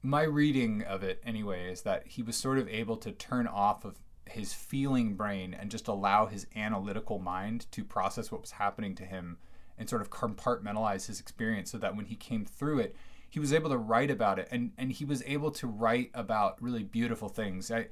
[0.02, 3.84] my reading of it anyway is that he was sort of able to turn off
[3.84, 8.94] of his feeling brain and just allow his analytical mind to process what was happening
[8.94, 9.38] to him
[9.78, 12.94] and sort of compartmentalize his experience so that when he came through it
[13.28, 14.48] he was able to write about it.
[14.50, 17.70] And and he was able to write about really beautiful things.
[17.70, 17.88] I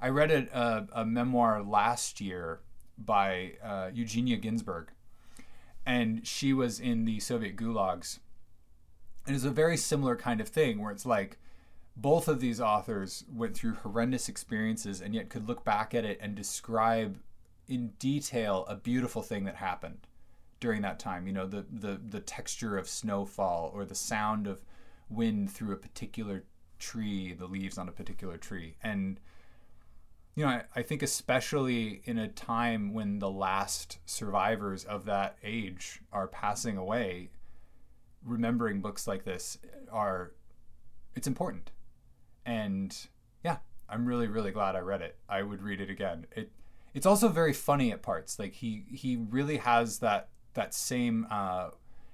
[0.00, 2.60] i read a, a, a memoir last year
[2.98, 4.88] by uh, eugenia ginzburg
[5.84, 8.18] and she was in the soviet gulags.
[9.26, 11.38] And it's a very similar kind of thing where it's like
[11.96, 16.18] both of these authors went through horrendous experiences and yet could look back at it
[16.20, 17.18] and describe
[17.68, 20.06] in detail a beautiful thing that happened
[20.60, 21.26] during that time.
[21.26, 24.62] You know the the the texture of snowfall or the sound of
[25.08, 26.44] wind through a particular
[26.78, 28.76] tree the leaves on a particular tree.
[28.82, 29.18] And
[30.34, 35.38] you know I, I think especially in a time when the last survivors of that
[35.42, 37.30] age are passing away
[38.22, 39.56] remembering books like this
[39.90, 40.32] are
[41.14, 41.70] it's important
[42.46, 42.96] and
[43.44, 45.16] yeah, I'm really really glad I read it.
[45.28, 46.26] I would read it again.
[46.34, 46.50] It
[46.94, 48.38] it's also very funny at parts.
[48.38, 51.70] Like he he really has that that same uh,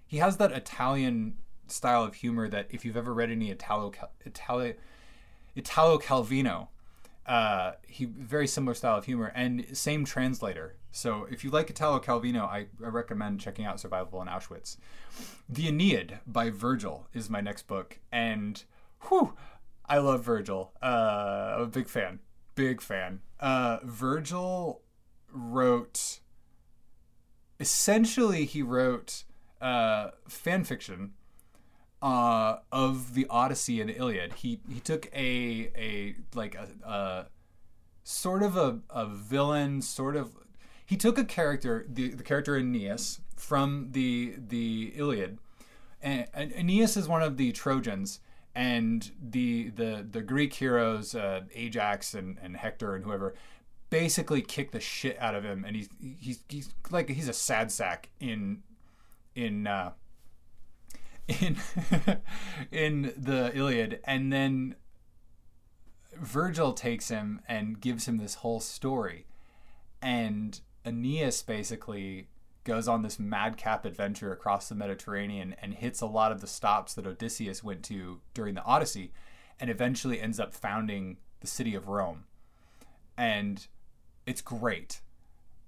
[0.06, 1.36] he has that Italian
[1.68, 3.92] style of humor that if you've ever read any Italo
[4.26, 4.74] Italo
[5.54, 6.68] Italo Calvino,
[7.26, 10.76] uh, he very similar style of humor and same translator.
[10.90, 14.76] So if you like Italo Calvino, I, I recommend checking out Survival in Auschwitz.
[15.48, 18.62] The Aeneid by Virgil is my next book, and
[19.08, 19.34] whew,
[19.86, 20.72] I love Virgil.
[20.82, 22.20] Uh, I'm a big fan.
[22.54, 23.20] Big fan.
[23.40, 24.82] Uh, Virgil
[25.32, 26.20] wrote.
[27.60, 29.24] Essentially, he wrote
[29.60, 31.12] uh, fan fiction
[32.02, 34.34] uh, of the Odyssey and Iliad.
[34.34, 37.26] He he took a a like a, a
[38.02, 40.36] sort of a, a villain, sort of.
[40.84, 45.38] He took a character, the, the character Aeneas from the the Iliad,
[46.02, 48.20] and, and Aeneas is one of the Trojans
[48.54, 53.34] and the the the Greek heroes uh, Ajax and, and Hector and whoever
[53.90, 55.88] basically kick the shit out of him, and he's
[56.18, 58.62] he's he's like he's a sad sack in
[59.34, 59.92] in uh,
[61.28, 61.56] in
[62.70, 64.76] in the Iliad, and then
[66.16, 69.26] Virgil takes him and gives him this whole story,
[70.00, 72.28] and Aeneas basically
[72.64, 76.94] goes on this madcap adventure across the Mediterranean and hits a lot of the stops
[76.94, 79.12] that Odysseus went to during the Odyssey,
[79.58, 82.24] and eventually ends up founding the city of Rome,
[83.16, 83.66] and
[84.26, 85.00] it's great.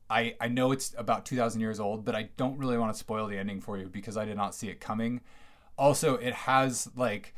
[0.09, 3.27] I, I know it's about 2,000 years old, but I don't really want to spoil
[3.27, 5.21] the ending for you because I did not see it coming.
[5.77, 7.35] Also, it has like,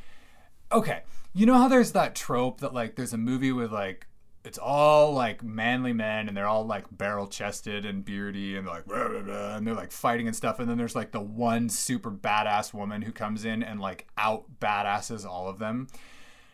[0.73, 4.07] okay, you know how there's that trope that like there's a movie with like
[4.47, 8.87] it's all like manly men and they're all like barrel chested and beardy and like
[8.87, 11.69] blah, blah, blah, and they're like fighting and stuff and then there's like the one
[11.69, 15.89] super badass woman who comes in and like out badasses all of them.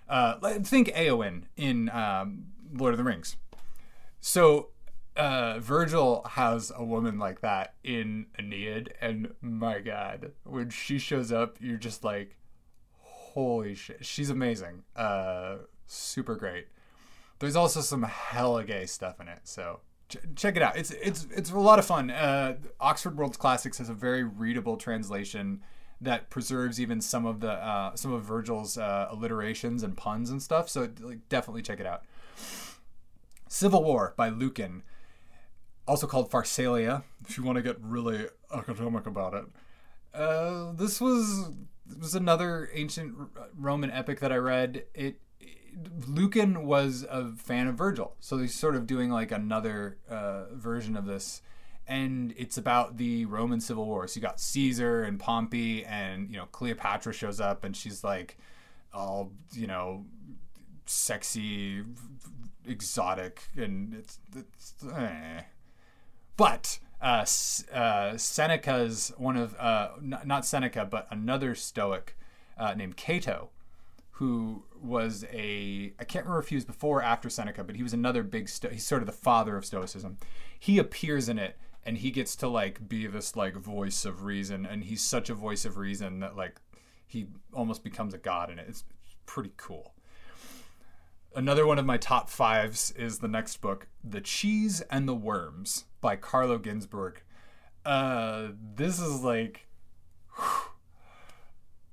[0.08, 3.36] Uh, think Eowyn in um, Lord of the Rings.
[4.20, 4.68] So
[5.14, 11.30] uh, Virgil has a woman like that in Aeneid, and my God, when she shows
[11.30, 12.36] up, you're just like,
[13.00, 14.84] holy shit, she's amazing.
[14.96, 16.68] Uh, super great.
[17.42, 20.76] There's also some hella gay stuff in it, so ch- check it out.
[20.76, 22.08] It's it's it's a lot of fun.
[22.08, 25.60] Uh, Oxford World's Classics has a very readable translation
[26.00, 30.40] that preserves even some of the uh, some of Virgil's uh, alliterations and puns and
[30.40, 30.68] stuff.
[30.68, 32.04] So like, definitely check it out.
[33.48, 34.84] Civil War by Lucan
[35.88, 39.46] also called Pharsalia, if you want to get really academic about it.
[40.14, 41.50] Uh, this was
[41.98, 43.16] was another ancient
[43.58, 44.84] Roman epic that I read.
[44.94, 45.18] It,
[46.06, 50.96] Lucan was a fan of Virgil, so he's sort of doing like another uh, version
[50.96, 51.42] of this,
[51.86, 54.06] and it's about the Roman Civil War.
[54.06, 58.36] So you got Caesar and Pompey, and you know Cleopatra shows up, and she's like
[58.92, 60.04] all you know
[60.86, 61.82] sexy,
[62.66, 64.74] exotic, and it's it's.
[64.94, 65.42] Eh
[66.36, 67.24] but uh,
[67.72, 72.16] uh, Seneca's one of uh, n- not Seneca, but another Stoic
[72.58, 73.50] uh, named Cato,
[74.16, 77.82] who was a I can't remember if he was before or after Seneca, but he
[77.82, 80.18] was another big Sto- he's sort of the father of Stoicism.
[80.58, 84.66] He appears in it, and he gets to like be this like voice of reason,
[84.66, 86.60] and he's such a voice of reason that like
[87.06, 88.66] he almost becomes a god in it.
[88.68, 88.84] It's
[89.24, 89.94] pretty cool.
[91.34, 95.86] Another one of my top fives is the next book, The Cheese and the Worms
[96.02, 97.14] by Carlo Ginzburg.
[97.86, 99.66] Uh, this is like.
[100.36, 100.71] Whew.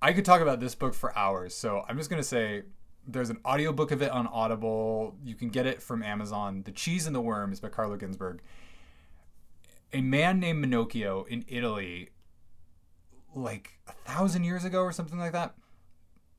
[0.02, 2.64] I could talk about this book for hours, so I'm just going to say
[3.06, 5.16] there's an audiobook of it on Audible.
[5.24, 6.64] You can get it from Amazon.
[6.64, 8.40] The Cheese and the Worms by Carlo Ginzburg.
[9.92, 12.10] A man named Menocchio in Italy,
[13.36, 15.56] like a thousand years ago or something like that,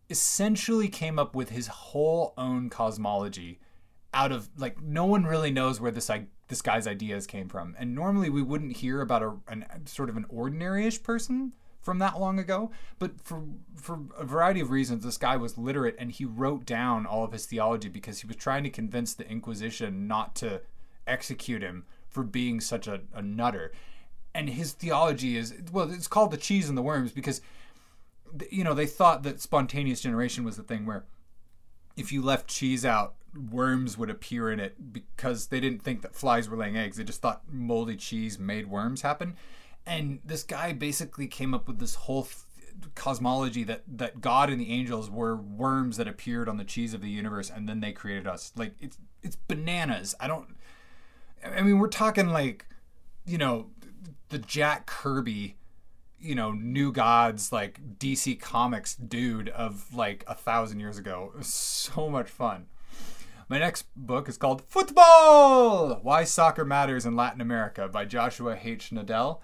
[0.08, 3.60] essentially came up with his whole own cosmology
[4.12, 6.10] out of like no one really knows where this
[6.48, 10.16] this guy's ideas came from and normally we wouldn't hear about a an, sort of
[10.16, 13.42] an ordinary-ish person from that long ago but for
[13.74, 17.32] for a variety of reasons this guy was literate and he wrote down all of
[17.32, 20.60] his theology because he was trying to convince the inquisition not to
[21.06, 23.72] execute him for being such a, a nutter
[24.34, 27.40] and his theology is well it's called the cheese and the worms because
[28.50, 31.04] you know, they thought that spontaneous generation was the thing where
[31.96, 33.14] if you left cheese out,
[33.50, 36.96] worms would appear in it because they didn't think that flies were laying eggs.
[36.96, 39.36] They just thought moldy cheese made worms happen.
[39.86, 44.60] And this guy basically came up with this whole th- cosmology that that God and
[44.60, 47.92] the angels were worms that appeared on the cheese of the universe, and then they
[47.92, 48.52] created us.
[48.56, 50.14] Like it's it's bananas.
[50.20, 50.56] I don't.
[51.44, 52.66] I mean, we're talking like,
[53.24, 53.70] you know,
[54.28, 55.56] the Jack Kirby
[56.20, 61.30] you know, new gods like DC Comics dude of like a thousand years ago.
[61.34, 62.66] It was so much fun.
[63.48, 68.90] My next book is called Football Why Soccer Matters in Latin America by Joshua H.
[68.90, 69.40] Nadel.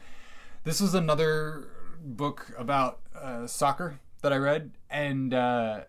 [0.66, 1.68] This was another
[2.02, 5.82] book about uh, soccer that I read, and uh,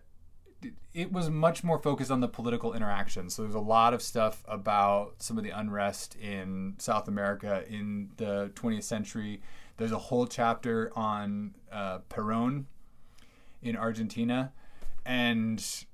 [0.94, 3.28] it was much more focused on the political interaction.
[3.28, 8.10] So there's a lot of stuff about some of the unrest in South America in
[8.18, 9.42] the 20th century
[9.78, 12.68] there's a whole chapter on uh, Peron
[13.60, 14.52] in Argentina,
[15.04, 15.84] and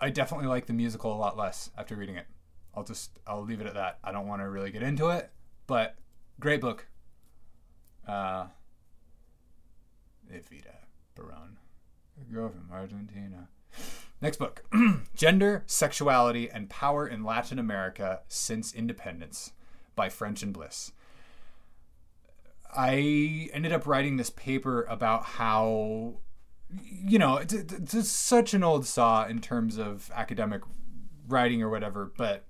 [0.00, 2.26] I definitely like the musical a lot less after reading it.
[2.74, 3.98] I'll just I'll leave it at that.
[4.02, 5.30] I don't want to really get into it,
[5.66, 5.96] but
[6.40, 6.86] great book.
[8.06, 8.46] Uh,
[10.32, 10.76] Evita
[11.14, 11.58] Peron,
[12.20, 13.48] a girl from Argentina.
[14.20, 14.64] Next book
[15.14, 19.52] Gender, Sexuality, and Power in Latin America Since Independence
[19.96, 20.92] by French and Bliss.
[22.76, 26.14] I ended up writing this paper about how,
[26.82, 30.62] you know, it's, it's such an old saw in terms of academic
[31.28, 32.44] writing or whatever, but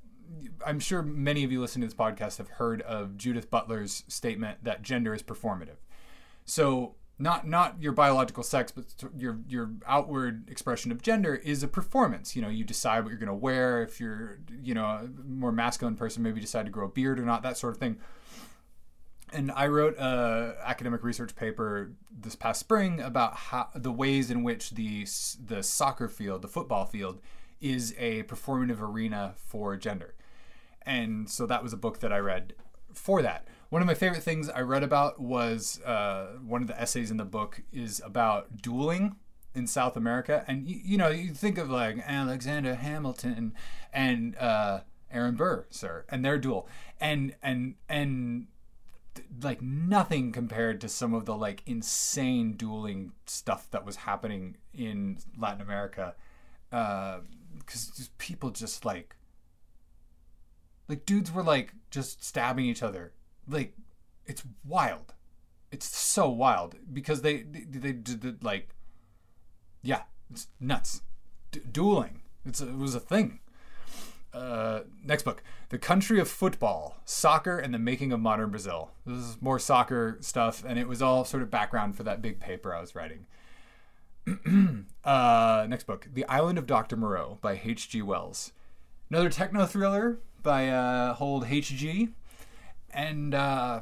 [0.65, 4.65] I'm sure many of you listening to this podcast have heard of Judith Butler's statement
[4.65, 5.77] that gender is performative.
[6.45, 11.69] So not not your biological sex, but your your outward expression of gender is a
[11.69, 12.35] performance.
[12.35, 13.83] You know, you decide what you're going to wear.
[13.83, 17.25] If you're you know a more masculine person, maybe decide to grow a beard or
[17.25, 17.99] not, that sort of thing.
[19.33, 24.43] And I wrote a academic research paper this past spring about how the ways in
[24.43, 25.07] which the
[25.45, 27.21] the soccer field, the football field,
[27.61, 30.15] is a performative arena for gender.
[30.83, 32.55] And so that was a book that I read
[32.93, 33.49] for that.
[33.71, 37.17] One of my favorite things I read about was uh, one of the essays in
[37.17, 39.17] the book is about dueling
[39.55, 43.55] in South America, and you, you know you think of like Alexander Hamilton
[43.93, 44.81] and uh,
[45.13, 46.69] Aaron Burr, sir, and their duel,
[47.01, 48.49] and and and
[49.43, 55.19] like nothing compared to some of the like insane dueling stuff that was happening in
[55.39, 56.15] Latin America,
[57.59, 59.17] because people just like
[60.89, 63.13] like dudes were like just stabbing each other
[63.49, 63.75] like
[64.27, 65.15] it's wild.
[65.71, 68.71] It's so wild because they they, did like
[69.83, 71.03] yeah, it's nuts.
[71.51, 72.23] D- dueling.
[72.47, 73.41] It's a, it was a thing.
[74.33, 78.91] Uh, next book, The Country of Football, Soccer and the Making of Modern Brazil.
[79.07, 82.41] This is more soccer stuff, and it was all sort of background for that big
[82.41, 83.27] paper I was writing.
[85.05, 86.97] uh, next book, The Island of Dr.
[86.97, 88.03] Moreau by H.G.
[88.03, 88.53] Wells.
[89.11, 92.11] Another techno thriller by uh, Hold H.G
[92.95, 93.81] and uh,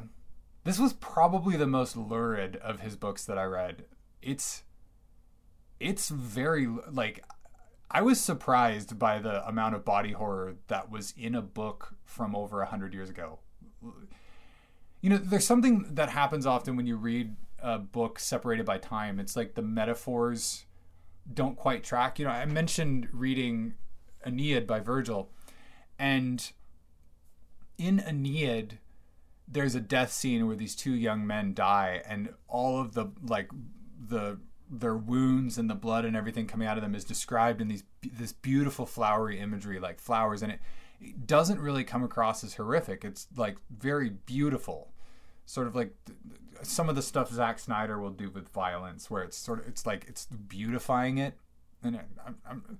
[0.63, 3.85] this was probably the most lurid of his books that I read.
[4.21, 4.63] It's
[5.79, 7.23] it's very like
[7.91, 12.35] I was surprised by the amount of body horror that was in a book from
[12.35, 13.39] over a hundred years ago.
[15.01, 19.19] You know, there's something that happens often when you read a book separated by time.
[19.19, 20.65] It's like the metaphors
[21.33, 22.19] don't quite track.
[22.19, 23.75] You know, I mentioned reading
[24.25, 25.31] Aeneid by Virgil,
[25.97, 26.51] and
[27.77, 28.79] in Aeneid,
[29.47, 33.49] there's a death scene where these two young men die and all of the like
[34.07, 34.37] the
[34.69, 37.83] their wounds and the blood and everything coming out of them is described in these
[38.01, 40.59] this beautiful flowery imagery like flowers and it,
[40.99, 44.93] it doesn't really come across as horrific it's like very beautiful
[45.45, 45.93] sort of like
[46.61, 49.85] some of the stuff Zack Snyder will do with violence where it's sort of it's
[49.85, 51.33] like it's beautifying it.
[51.83, 52.77] And I'm, I'm,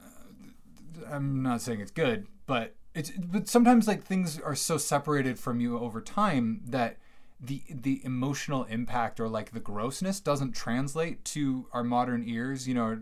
[0.00, 5.38] uh, I'm not saying it's good but it's but sometimes like things are so separated
[5.38, 6.96] from you over time that
[7.40, 12.74] the the emotional impact or like the grossness doesn't translate to our modern ears you
[12.74, 12.98] know.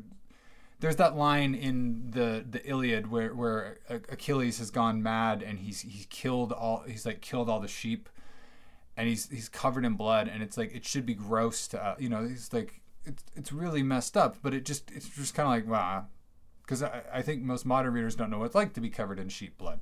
[0.79, 5.81] There's that line in the the Iliad where where Achilles has gone mad and he's
[5.81, 8.11] he's killed all he's like killed all the sheep
[8.97, 11.95] and he's he's covered in blood and it's like it should be gross to uh,
[11.99, 15.47] you know he's like it's it's really messed up but it just it's just kind
[15.47, 16.07] of like wow
[16.67, 19.21] because I, I think most modern readers don't know what it's like to be covered
[19.21, 19.81] in sheep blood.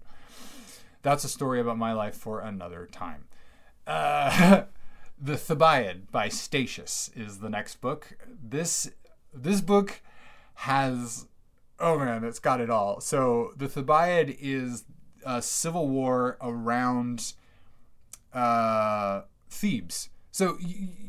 [1.02, 3.24] That's a story about my life for another time.
[3.86, 4.64] Uh,
[5.20, 8.16] the Thebaid by Statius is the next book.
[8.26, 8.90] This
[9.32, 10.02] this book
[10.54, 11.26] has
[11.80, 13.00] oh man, it's got it all.
[13.00, 14.84] So the Thebaid is
[15.24, 17.32] a civil war around
[18.34, 20.10] uh, Thebes.
[20.30, 20.58] So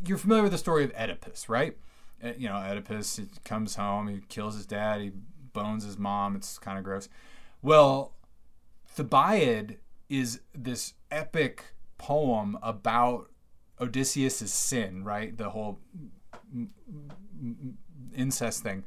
[0.05, 1.75] you're familiar with the story of Oedipus, right?
[2.23, 5.11] Uh, you know, Oedipus comes home, he kills his dad, he
[5.53, 6.35] bones his mom.
[6.35, 7.09] It's kind of gross.
[7.61, 8.13] Well,
[8.95, 9.77] Thebaid
[10.09, 13.31] is this epic poem about
[13.79, 15.35] Odysseus's sin, right?
[15.35, 15.79] The whole
[18.15, 18.83] incest thing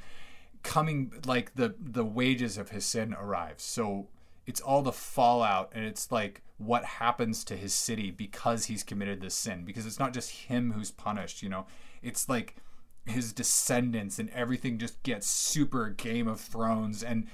[0.62, 3.64] coming like the the wages of his sin arrives.
[3.64, 4.08] So
[4.48, 9.20] it's all the fallout and it's like what happens to his city because he's committed
[9.20, 11.66] this sin because it's not just him who's punished, you know.
[12.00, 12.56] It's like
[13.04, 17.26] his descendants and everything just gets super Game of Thrones and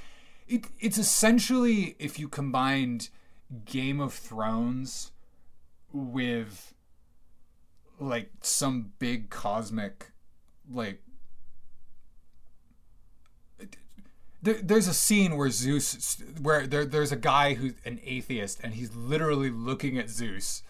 [0.49, 3.11] it, it's essentially if you combined
[3.65, 5.13] Game of Thrones
[5.93, 6.75] with
[8.01, 10.11] like some big cosmic
[10.69, 11.01] like
[14.45, 18.75] there, there's a scene where Zeus where there, there's a guy who's an atheist and
[18.75, 20.63] he's literally looking at Zeus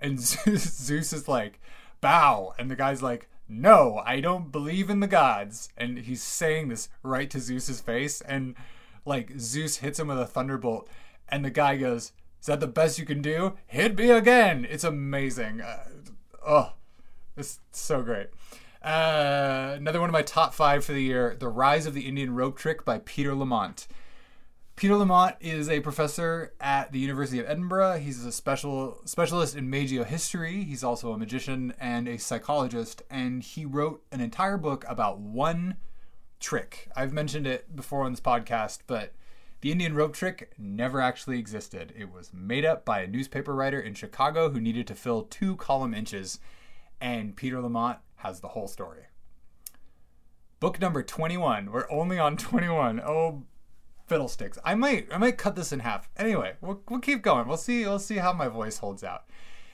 [0.00, 1.60] and Zeus, is like
[2.00, 5.68] bow and the guy's like no, I don't believe in the gods.
[5.76, 8.20] And he's saying this right to Zeus's face.
[8.20, 8.56] And
[9.04, 10.88] like Zeus hits him with a thunderbolt.
[11.28, 13.54] And the guy goes, Is that the best you can do?
[13.66, 14.66] Hit me again.
[14.68, 15.60] It's amazing.
[15.60, 15.84] Uh,
[16.46, 16.72] oh,
[17.36, 18.28] it's so great.
[18.86, 22.32] Uh, another one of my top five for the year The Rise of the Indian
[22.36, 23.88] Rope Trick by Peter Lamont.
[24.76, 27.98] Peter Lamont is a professor at the University of Edinburgh.
[27.98, 30.62] He's a special specialist in Meiji history.
[30.62, 35.78] He's also a magician and a psychologist, and he wrote an entire book about one
[36.38, 36.88] trick.
[36.94, 39.14] I've mentioned it before on this podcast, but
[39.62, 41.92] the Indian rope trick never actually existed.
[41.98, 45.56] It was made up by a newspaper writer in Chicago who needed to fill two
[45.56, 46.38] column inches,
[47.00, 49.04] and Peter Lamont has the whole story.
[50.60, 51.70] Book number 21.
[51.70, 53.00] We're only on 21.
[53.00, 53.44] Oh,
[54.06, 54.58] fiddlesticks.
[54.64, 56.08] I might I might cut this in half.
[56.16, 57.46] Anyway, we'll, we'll keep going.
[57.46, 59.24] We'll see we'll see how my voice holds out.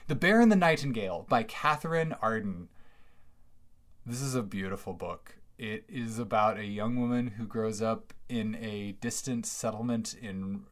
[0.07, 2.67] The Bear and the Nightingale by Katherine Arden.
[4.05, 5.37] This is a beautiful book.
[5.57, 10.63] It is about a young woman who grows up in a distant settlement in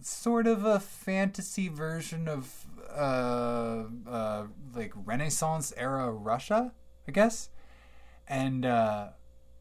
[0.00, 6.72] sort of a fantasy version of uh, uh, like Renaissance era Russia,
[7.06, 7.50] I guess.
[8.28, 9.08] And uh,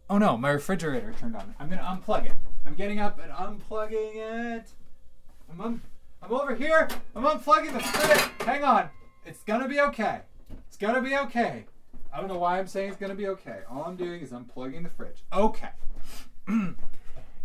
[0.09, 1.55] oh no, my refrigerator turned on.
[1.59, 2.33] I'm gonna unplug it.
[2.65, 4.71] I'm getting up and unplugging it.
[5.51, 5.81] I'm un-
[6.21, 6.87] I'm over here.
[7.15, 8.47] I'm unplugging the fridge.
[8.47, 8.89] Hang on.
[9.25, 10.21] It's gonna be okay.
[10.67, 11.65] It's gonna be okay.
[12.13, 13.59] I don't know why I'm saying it's gonna be okay.
[13.69, 15.23] All I'm doing is unplugging the fridge.
[15.33, 15.69] Okay.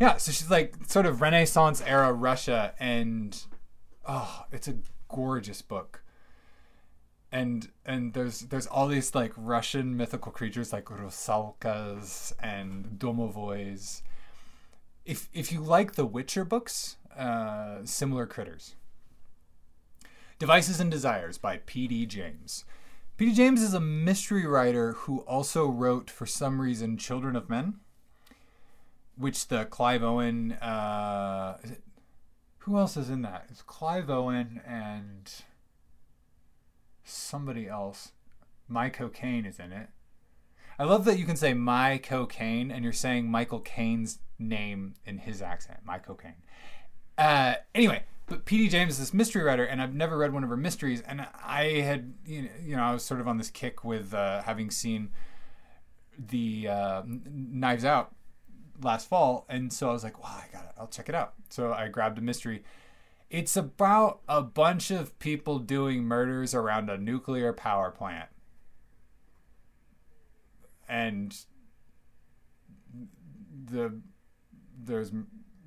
[0.00, 3.40] yeah, so she's like sort of Renaissance era Russia, and
[4.06, 4.76] oh, it's a
[5.08, 6.02] gorgeous book.
[7.32, 14.02] And and there's there's all these like Russian mythical creatures like rusalkas and domovoys.
[15.04, 18.74] If if you like the Witcher books, uh, similar critters.
[20.38, 22.06] Devices and Desires by P.D.
[22.06, 22.64] James.
[23.16, 23.32] P.D.
[23.32, 27.76] James is a mystery writer who also wrote, for some reason, Children of Men,
[29.16, 30.52] which the Clive Owen.
[30.52, 31.56] Uh,
[32.58, 33.46] who else is in that?
[33.48, 35.32] It's Clive Owen and
[37.06, 38.12] somebody else.
[38.68, 39.88] My Cocaine is in it.
[40.78, 45.18] I love that you can say My Cocaine and you're saying Michael Caine's name in
[45.18, 45.80] his accent.
[45.84, 46.42] My Cocaine.
[47.16, 48.68] Uh, anyway, but P.D.
[48.68, 51.00] James is this mystery writer, and I've never read one of her mysteries.
[51.00, 54.12] And I had, you know, you know I was sort of on this kick with
[54.12, 55.10] uh, having seen
[56.18, 58.14] the uh, Knives Out
[58.82, 60.72] last fall, and so I was like, "Wow, I got it!
[60.78, 62.64] I'll check it out." So I grabbed a mystery.
[63.28, 68.28] It's about a bunch of people doing murders around a nuclear power plant,
[70.88, 71.36] and
[73.64, 74.00] the
[74.78, 75.12] there's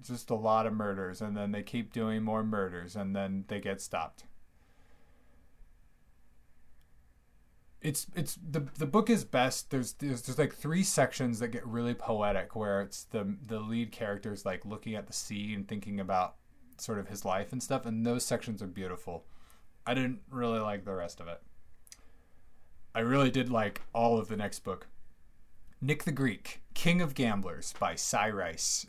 [0.04, 3.60] just a lot of murders and then they keep doing more murders and then they
[3.60, 4.24] get stopped.
[7.82, 9.70] It's it's the the book is best.
[9.70, 13.92] There's, there's there's like three sections that get really poetic where it's the the lead
[13.92, 16.36] characters like looking at the sea and thinking about
[16.82, 19.26] sort of his life and stuff and those sections are beautiful
[19.86, 21.42] i didn't really like the rest of it
[22.94, 24.88] i really did like all of the next book
[25.82, 28.86] Nick the Greek, King of Gamblers by Cy Rice.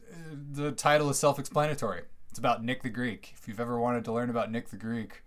[0.52, 2.02] The title is self explanatory.
[2.30, 3.32] It's about Nick the Greek.
[3.36, 5.22] If you've ever wanted to learn about Nick the Greek,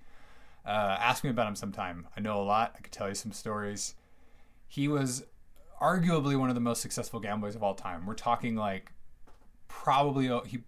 [0.65, 2.07] uh, ask me about him sometime.
[2.17, 2.73] I know a lot.
[2.77, 3.95] I could tell you some stories.
[4.67, 5.23] He was
[5.81, 8.05] arguably one of the most successful gamblers of all time.
[8.05, 8.91] We're talking like
[9.69, 10.63] probably he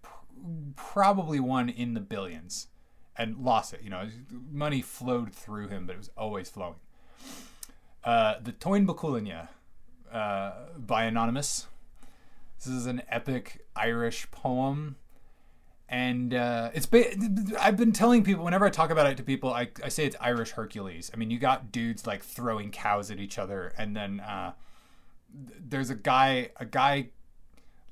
[0.76, 2.68] probably won in the billions
[3.16, 3.82] and lost it.
[3.82, 4.08] You know,
[4.50, 6.76] money flowed through him, but it was always flowing.
[8.04, 9.48] Uh, the Bó Cúailnge
[10.12, 11.66] uh, by Anonymous.
[12.58, 14.96] This is an epic Irish poem.
[15.88, 16.88] And uh, it's
[17.60, 20.16] I've been telling people whenever I talk about it to people, I, I say it's
[20.20, 21.10] Irish Hercules.
[21.14, 24.52] I mean, you got dudes like throwing cows at each other, and then uh,
[25.32, 27.10] there's a guy, a guy,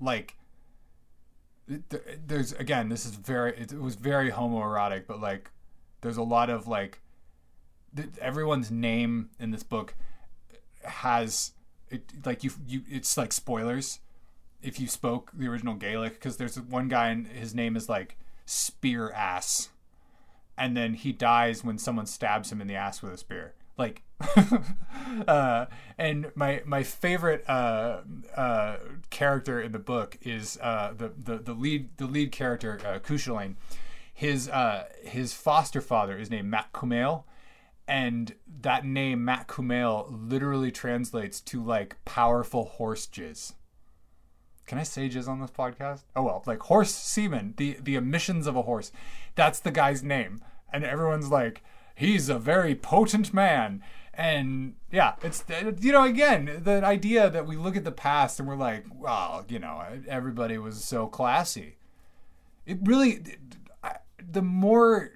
[0.00, 0.36] like
[1.66, 5.50] there's again, this is very it was very homoerotic, but like
[6.00, 7.00] there's a lot of like
[8.20, 9.94] everyone's name in this book
[10.82, 11.52] has
[11.90, 14.00] it like you you it's like spoilers.
[14.62, 18.16] If you spoke the original Gaelic because there's one guy and his name is like
[18.46, 19.70] spear ass.
[20.56, 23.54] And then he dies when someone stabs him in the ass with a spear.
[23.76, 24.02] Like
[25.28, 25.66] uh,
[25.98, 28.00] and my my favorite uh,
[28.36, 28.76] uh,
[29.10, 32.98] character in the book is uh, the, the the lead the lead character uh.
[34.12, 37.24] His uh, his foster father is named Mac Cumhaill,
[37.88, 43.54] and that name Mac Cumhaill literally translates to like powerful horse jizz.
[44.66, 46.04] Can I say jizz on this podcast?
[46.14, 48.92] Oh well, like horse semen, the the emissions of a horse.
[49.34, 51.62] That's the guy's name, and everyone's like,
[51.94, 53.82] he's a very potent man.
[54.16, 55.44] And yeah, it's
[55.80, 59.44] you know again the idea that we look at the past and we're like, well,
[59.48, 61.76] you know, everybody was so classy.
[62.66, 63.24] It really,
[64.18, 65.10] the more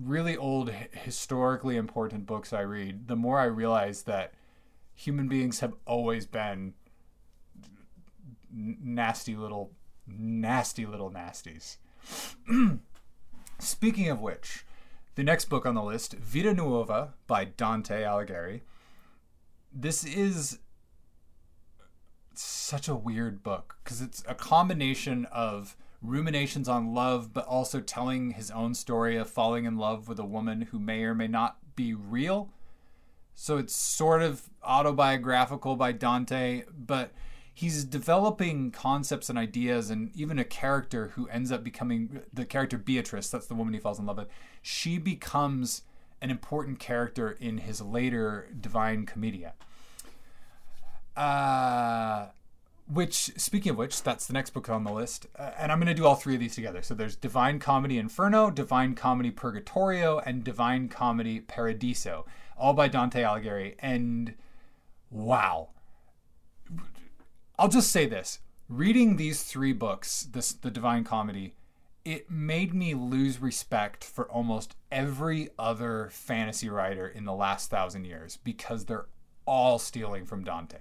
[0.00, 4.32] really old historically important books I read, the more I realize that
[4.94, 6.74] human beings have always been
[8.50, 9.72] nasty little
[10.06, 11.76] nasty little nasties.
[13.58, 14.64] Speaking of which,
[15.14, 18.62] the next book on the list, Vita Nuova by Dante Alighieri.
[19.72, 20.58] This is
[22.34, 28.32] such a weird book because it's a combination of ruminations on love, but also telling
[28.32, 31.58] his own story of falling in love with a woman who may or may not
[31.76, 32.50] be real.
[33.34, 37.12] So it's sort of autobiographical by Dante, but
[37.54, 42.78] he's developing concepts and ideas and even a character who ends up becoming the character
[42.78, 44.28] Beatrice, that's the woman he falls in love with.
[44.62, 45.82] She becomes
[46.20, 49.54] an important character in his later Divine Commedia.
[51.16, 52.28] Uh,
[52.90, 55.26] which, speaking of which, that's the next book on the list.
[55.38, 56.80] Uh, and I'm going to do all three of these together.
[56.80, 62.24] So there's Divine Comedy Inferno, Divine Comedy Purgatorio, and Divine Comedy Paradiso,
[62.56, 63.74] all by Dante Alighieri.
[63.78, 64.34] And
[65.10, 65.68] wow.
[67.58, 71.54] I'll just say this reading these three books, this the Divine Comedy,
[72.04, 78.04] it made me lose respect for almost every other fantasy writer in the last thousand
[78.06, 79.06] years because they're
[79.46, 80.78] all stealing from Dante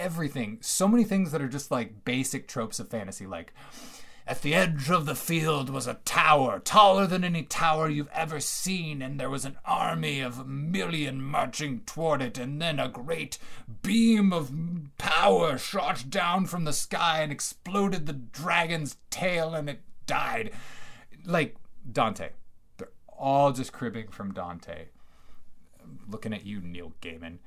[0.00, 0.58] everything.
[0.60, 3.52] So many things that are just like basic tropes of fantasy, like
[4.30, 8.38] at the edge of the field was a tower, taller than any tower you've ever
[8.38, 12.88] seen, and there was an army of a million marching toward it, and then a
[12.88, 13.38] great
[13.82, 14.52] beam of
[14.98, 20.52] power shot down from the sky and exploded the dragon's tail, and it died.
[21.24, 21.56] Like
[21.90, 22.28] Dante.
[22.76, 24.90] They're all just cribbing from Dante.
[26.06, 27.38] looking at you, Neil Gaiman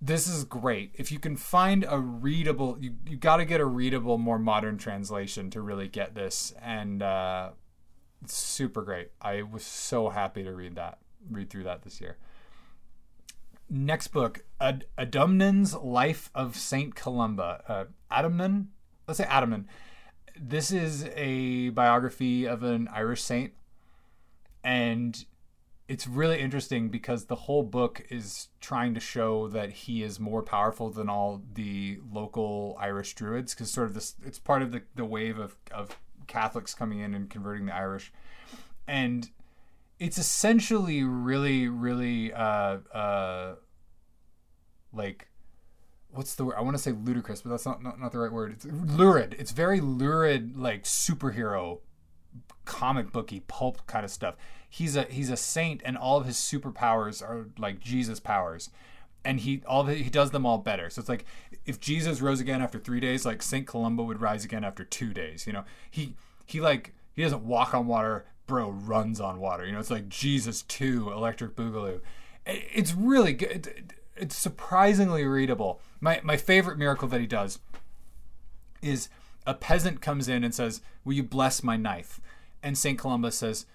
[0.00, 0.90] this is great.
[0.94, 4.76] If you can find a readable, you you got to get a readable, more modern
[4.76, 7.50] translation to really get this, and uh,
[8.22, 9.10] it's super great.
[9.20, 10.98] I was so happy to read that,
[11.30, 12.18] read through that this year.
[13.70, 17.62] Next book, Ad- Adamnan's Life of Saint Columba.
[17.66, 18.66] Uh, Adamnan,
[19.08, 19.64] let's say Adamnan.
[20.38, 23.52] This is a biography of an Irish saint,
[24.62, 25.24] and
[25.86, 30.42] it's really interesting because the whole book is trying to show that he is more
[30.42, 34.82] powerful than all the local Irish druids because sort of this it's part of the,
[34.94, 38.12] the wave of, of Catholics coming in and converting the Irish.
[38.88, 39.28] And
[39.98, 43.54] it's essentially really really uh uh
[44.92, 45.28] like
[46.12, 46.54] what's the word?
[46.56, 48.52] I want to say ludicrous but that's not, not not the right word.
[48.52, 49.36] It's lurid.
[49.38, 51.80] It's very lurid like superhero
[52.64, 54.36] comic booky pulp kind of stuff.
[54.74, 58.70] He's a he's a saint, and all of his superpowers are like Jesus powers,
[59.24, 60.90] and he all he does them all better.
[60.90, 61.24] So it's like
[61.64, 65.14] if Jesus rose again after three days, like Saint Columba would rise again after two
[65.14, 65.46] days.
[65.46, 69.64] You know, he he like he doesn't walk on water, bro runs on water.
[69.64, 72.00] You know, it's like Jesus two Electric Boogaloo.
[72.44, 73.94] It's really good.
[74.16, 75.80] It's surprisingly readable.
[76.00, 77.60] My my favorite miracle that he does
[78.82, 79.08] is
[79.46, 82.20] a peasant comes in and says, "Will you bless my knife?"
[82.64, 83.66] and Saint Columba says,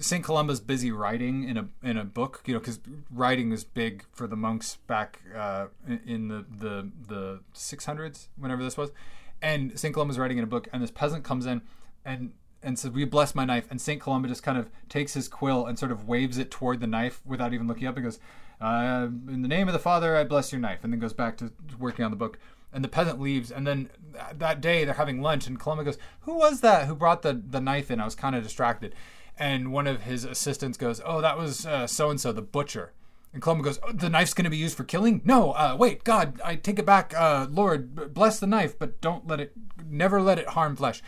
[0.00, 2.78] Saint Columba's busy writing in a in a book, you know, because
[3.10, 5.66] writing was big for the monks back uh,
[6.06, 8.92] in the the the 600s, whenever this was.
[9.40, 11.62] And Saint Columba's writing in a book, and this peasant comes in
[12.04, 15.26] and and says, "We bless my knife." And Saint Columba just kind of takes his
[15.26, 17.96] quill and sort of waves it toward the knife without even looking up.
[17.96, 18.20] and goes,
[18.60, 21.36] uh, "In the name of the Father, I bless your knife," and then goes back
[21.38, 22.38] to working on the book
[22.72, 23.90] and the peasant leaves and then
[24.32, 27.60] that day they're having lunch and Columba goes who was that who brought the, the
[27.60, 28.94] knife in I was kind of distracted
[29.38, 32.92] and one of his assistants goes oh that was so and so the butcher.
[33.32, 35.22] And Columba goes oh, the knife's going to be used for killing?
[35.24, 39.26] No uh, wait God I take it back uh, Lord bless the knife but don't
[39.26, 39.52] let it
[39.88, 41.02] never let it harm flesh.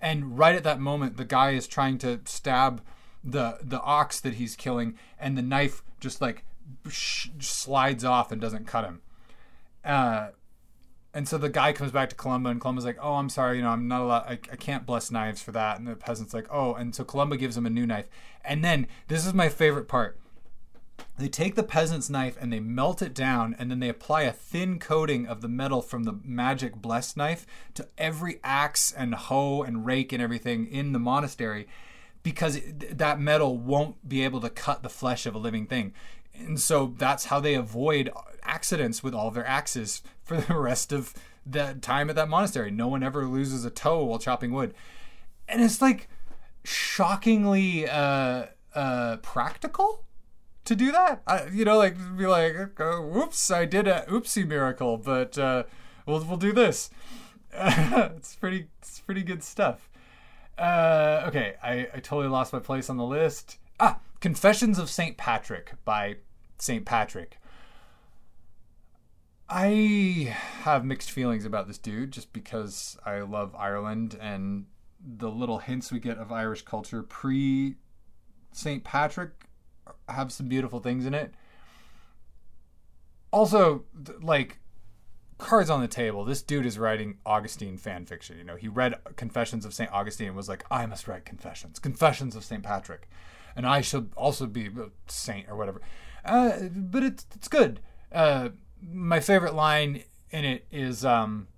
[0.00, 2.82] And right at that moment the guy is trying to stab
[3.22, 6.44] the the ox that he's killing and the knife just like
[6.88, 9.00] sh- slides off and doesn't cut him.
[9.84, 10.28] Uh,
[11.12, 13.62] and so the guy comes back to Columba, and Columba's like, "Oh, I'm sorry, you
[13.62, 14.24] know, I'm not allowed.
[14.26, 17.36] I, I can't bless knives for that." And the peasant's like, "Oh," and so Columba
[17.36, 18.08] gives him a new knife.
[18.44, 20.18] And then this is my favorite part.
[21.18, 24.32] They take the peasant's knife and they melt it down, and then they apply a
[24.32, 29.62] thin coating of the metal from the magic blessed knife to every axe and hoe
[29.62, 31.66] and rake and everything in the monastery,
[32.22, 35.92] because that metal won't be able to cut the flesh of a living thing.
[36.38, 38.20] And so that's how they avoid uh,
[38.60, 41.14] accidents with all of their axes for the rest of
[41.46, 42.70] the time at that monastery.
[42.70, 44.74] No one ever loses a toe while chopping wood.
[45.48, 46.08] And it's like
[46.62, 50.04] shockingly uh, uh, practical
[50.66, 51.22] to do that.
[51.26, 55.62] I, you know, like be like, oh, "Whoops, I did a oopsie miracle," but uh,
[56.04, 56.90] we'll we'll do this.
[57.52, 59.88] it's pretty it's pretty good stuff.
[60.58, 63.56] Uh, okay, I, I totally lost my place on the list.
[63.80, 66.16] Ah, Confessions of Saint Patrick by
[66.58, 67.39] Saint Patrick.
[69.50, 74.66] I have mixed feelings about this dude just because I love Ireland and
[75.04, 77.74] the little hints we get of Irish culture pre
[78.52, 78.84] St.
[78.84, 79.46] Patrick
[80.08, 81.34] have some beautiful things in it.
[83.32, 83.84] Also,
[84.20, 84.60] like
[85.38, 86.24] cards on the table.
[86.24, 88.38] This dude is writing Augustine fan fiction.
[88.38, 89.90] You know, he read Confessions of St.
[89.90, 92.62] Augustine and was like, I must write Confessions, Confessions of St.
[92.62, 93.08] Patrick,
[93.56, 95.80] and I should also be a saint or whatever.
[96.24, 97.80] Uh, but it's it's good.
[98.12, 98.50] Uh,
[98.82, 101.48] my favorite line in it is um,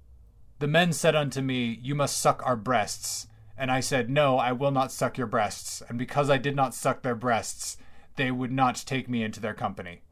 [0.58, 4.52] the men said unto me, "You must suck our breasts." And I said, No, I
[4.52, 5.82] will not suck your breasts.
[5.88, 7.76] And because I did not suck their breasts,
[8.16, 10.02] they would not take me into their company.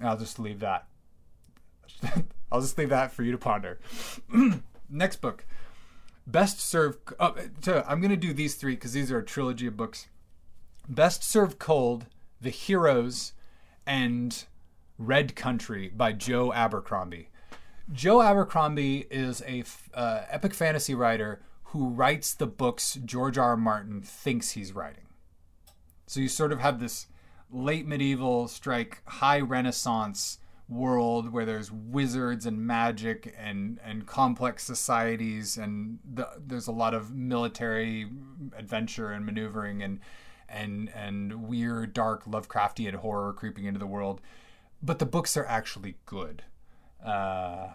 [0.00, 0.86] I'll just leave that.
[2.52, 3.80] I'll just leave that for you to ponder.
[4.90, 5.44] Next book.
[6.26, 6.96] Best Serve.
[7.18, 10.06] Oh, so I'm going to do these three because these are a trilogy of books.
[10.88, 12.06] Best Serve Cold,
[12.40, 13.32] The Heroes,
[13.86, 14.44] and
[15.00, 17.30] Red Country by Joe Abercrombie.
[17.90, 23.50] Joe Abercrombie is a uh, epic fantasy writer who writes the books George R.
[23.50, 23.56] R.
[23.56, 25.06] Martin thinks he's writing.
[26.06, 27.06] So you sort of have this
[27.50, 30.38] late medieval strike high renaissance
[30.68, 36.94] world where there's wizards and magic and and complex societies and the, there's a lot
[36.94, 38.08] of military
[38.56, 39.98] adventure and maneuvering and
[40.48, 44.20] and and weird dark lovecraftian horror creeping into the world
[44.82, 46.42] but the books are actually good
[47.04, 47.68] uh,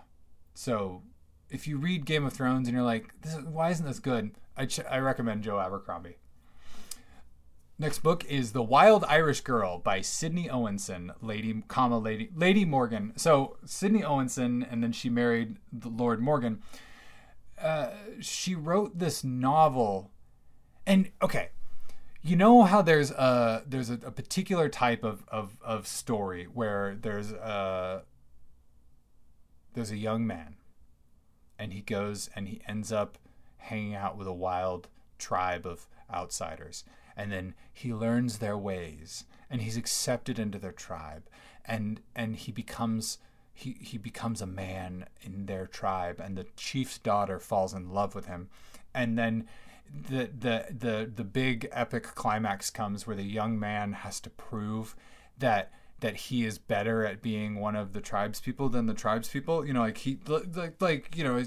[0.53, 1.03] so
[1.49, 3.09] if you read Game of Thrones and you're like,
[3.45, 4.31] why isn't this good?
[4.57, 6.17] I, ch- I recommend Joe Abercrombie.
[7.77, 13.11] Next book is The Wild Irish Girl by Sydney Owenson, Lady, comma Lady Lady Morgan.
[13.17, 16.61] So Sydney Owenson, and then she married the Lord Morgan.
[17.61, 17.89] Uh,
[18.21, 20.11] she wrote this novel,
[20.87, 21.49] and okay,
[22.25, 26.97] you know how there's a there's a, a particular type of, of of story where
[26.99, 28.03] there's a
[29.73, 30.55] there's a young man
[31.59, 33.17] and he goes and he ends up
[33.57, 34.87] hanging out with a wild
[35.19, 36.83] tribe of outsiders.
[37.15, 41.29] And then he learns their ways and he's accepted into their tribe
[41.63, 43.19] and and he becomes
[43.53, 48.15] he, he becomes a man in their tribe and the chief's daughter falls in love
[48.15, 48.49] with him.
[48.93, 49.47] And then
[50.07, 54.95] the the the the big epic climax comes where the young man has to prove
[55.37, 55.71] that
[56.01, 59.65] that he is better at being one of the tribes people than the tribes people.
[59.65, 61.41] You know, like he like like you know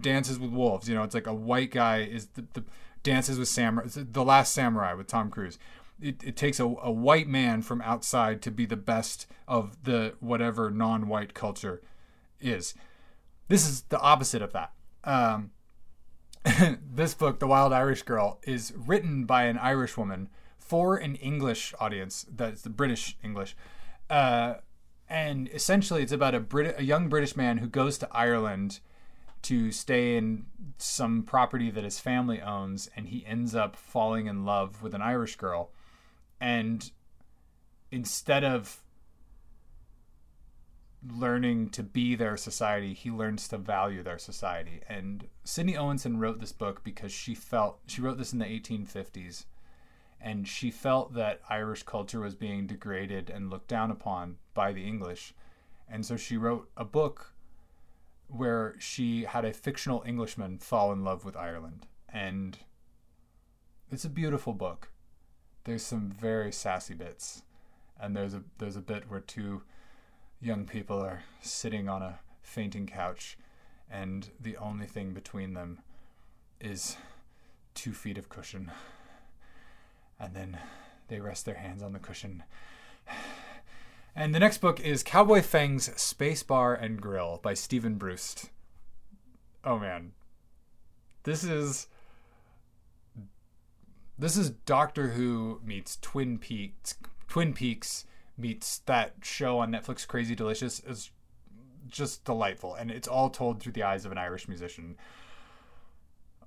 [0.00, 0.88] dances with wolves.
[0.88, 2.64] You know, it's like a white guy is the, the
[3.02, 3.88] dances with samurai.
[3.88, 5.58] The Last Samurai with Tom Cruise.
[6.00, 10.14] It, it takes a, a white man from outside to be the best of the
[10.20, 11.82] whatever non-white culture
[12.40, 12.72] is.
[13.48, 14.72] This is the opposite of that.
[15.04, 15.50] Um,
[16.94, 20.28] this book, The Wild Irish Girl, is written by an Irish woman
[20.58, 23.56] for an English audience, that's the British English.
[24.08, 24.54] Uh,
[25.08, 28.80] and essentially, it's about a Brit- a young British man who goes to Ireland
[29.42, 30.46] to stay in
[30.78, 35.02] some property that his family owns, and he ends up falling in love with an
[35.02, 35.70] Irish girl.
[36.40, 36.90] And
[37.90, 38.78] instead of
[41.08, 44.80] learning to be their society, he learns to value their society.
[44.88, 49.46] And Sydney Owenson wrote this book because she felt she wrote this in the 1850s
[50.20, 54.86] and she felt that Irish culture was being degraded and looked down upon by the
[54.86, 55.34] English.
[55.88, 57.32] And so she wrote a book
[58.28, 61.86] where she had a fictional Englishman fall in love with Ireland.
[62.12, 62.58] And
[63.90, 64.92] it's a beautiful book.
[65.64, 67.42] There's some very sassy bits.
[67.98, 69.62] And there's a there's a bit where two
[70.40, 73.36] young people are sitting on a fainting couch
[73.90, 75.80] and the only thing between them
[76.60, 76.96] is
[77.74, 78.70] two feet of cushion
[80.18, 80.58] and then
[81.08, 82.42] they rest their hands on the cushion.
[84.14, 88.50] And the next book is Cowboy Feng's Space Bar and Grill by Steven Brust.
[89.64, 90.12] Oh man.
[91.22, 91.86] This is
[94.18, 96.96] this is Doctor Who meets Twin Peaks
[97.28, 98.04] Twin Peaks
[98.40, 101.10] meets that show on Netflix Crazy Delicious is
[101.88, 104.96] just delightful and it's all told through the eyes of an Irish musician.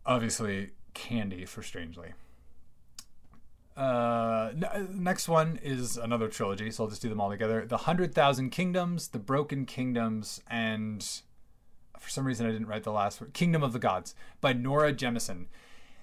[0.06, 2.14] Obviously candy for Strangely.
[3.76, 7.66] Uh, n- next one is another trilogy, so I'll just do them all together.
[7.66, 11.04] The Hundred Thousand Kingdoms, The Broken Kingdoms, and
[11.98, 13.34] for some reason I didn't write the last word.
[13.34, 15.48] Kingdom of the Gods by Nora Jemisin.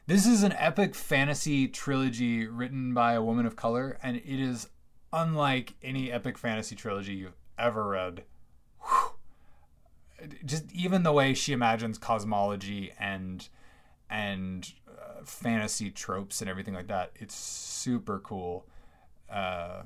[0.06, 4.68] This is an epic fantasy trilogy written by a woman of color, and it is
[5.12, 8.24] unlike any epic fantasy trilogy you've ever read.
[8.80, 10.28] Whew.
[10.44, 13.48] Just even the way she imagines cosmology and
[14.08, 14.72] and
[15.24, 17.12] fantasy tropes and everything like that.
[17.16, 18.66] It's super cool.
[19.28, 19.82] Uh,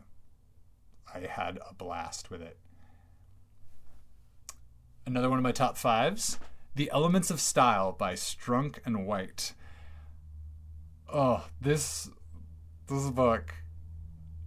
[1.14, 2.58] I had a blast with it.
[5.06, 6.38] Another one of my top fives
[6.74, 9.54] The Elements of Style by Strunk and White.
[11.12, 12.10] Oh, this
[12.88, 13.54] this book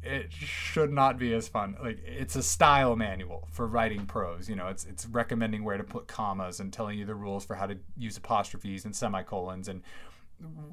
[0.03, 1.75] it should not be as fun.
[1.81, 4.49] Like it's a style manual for writing prose.
[4.49, 7.55] You know, it's it's recommending where to put commas and telling you the rules for
[7.55, 9.81] how to use apostrophes and semicolons and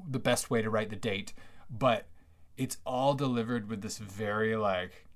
[0.09, 1.33] the best way to write the date,
[1.69, 2.07] but
[2.57, 5.07] it's all delivered with this very like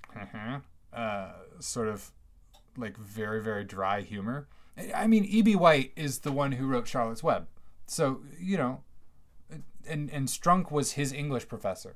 [0.94, 2.12] uh, sort of
[2.78, 4.48] like very very dry humor.
[4.96, 5.56] I mean, E.B.
[5.58, 7.48] White is the one who wrote Charlotte's Web,
[7.86, 8.82] so you know,
[9.88, 11.96] and and Strunk was his English professor.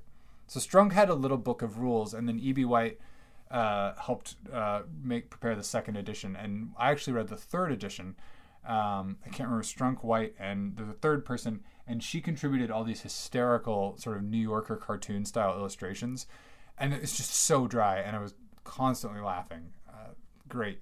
[0.54, 2.64] So Strunk had a little book of rules, and then E.B.
[2.64, 3.00] White
[3.50, 8.16] uh, helped uh, make prepare the second edition, and I actually read the third edition.
[8.64, 13.02] Um, I can't remember Strunk White and the third person, and she contributed all these
[13.02, 16.28] hysterical sort of New Yorker cartoon style illustrations,
[16.78, 19.72] and it's just so dry, and I was constantly laughing.
[19.90, 20.10] Uh,
[20.48, 20.82] great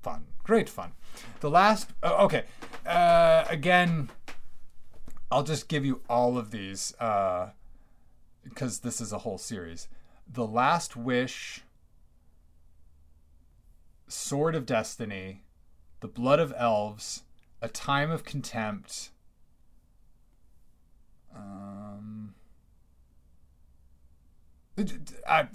[0.00, 0.92] fun, great fun.
[1.40, 2.44] The last, oh, okay,
[2.86, 4.10] uh, again,
[5.28, 6.94] I'll just give you all of these
[8.44, 9.88] because this is a whole series.
[10.30, 11.62] The Last Wish,
[14.06, 15.42] Sword of Destiny,
[16.00, 17.24] The Blood of Elves,
[17.60, 19.10] A Time of Contempt.
[21.34, 22.34] Um,
[25.26, 25.48] I,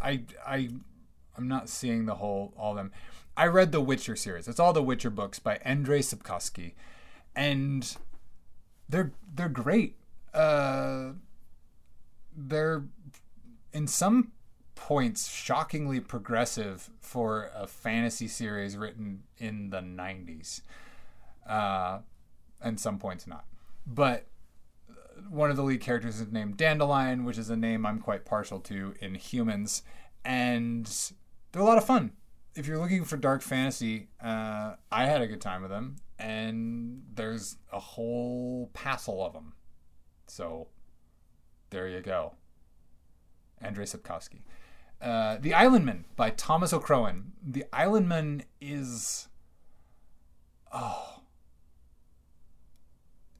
[0.00, 0.68] I, I,
[1.36, 2.92] I'm not seeing the whole all them.
[3.36, 4.46] I read the Witcher series.
[4.46, 6.74] It's all the Witcher books by Andrei Sapkowski,
[7.34, 7.96] and
[8.88, 9.96] they're they're great.
[10.34, 11.12] Uh,
[12.36, 12.84] they're
[13.72, 14.32] in some
[14.74, 20.62] points shockingly progressive for a fantasy series written in the 90s
[21.46, 21.98] uh,
[22.60, 23.44] and some points not.
[23.86, 24.26] But
[25.28, 28.58] one of the lead characters is named dandelion which is a name i'm quite partial
[28.60, 29.82] to in humans.
[30.24, 30.86] And
[31.50, 32.12] they're a lot of fun.
[32.54, 35.96] If you're looking for dark fantasy uh, i had a good time with them.
[36.18, 39.52] And there's a whole passel of them
[40.26, 40.68] so
[41.72, 42.34] there you go
[43.62, 44.40] Andrei Sapkowski.
[45.00, 47.32] Uh, the Islandman by Thomas O'Crohan.
[47.44, 49.28] The Islandman is.
[50.72, 51.20] Oh.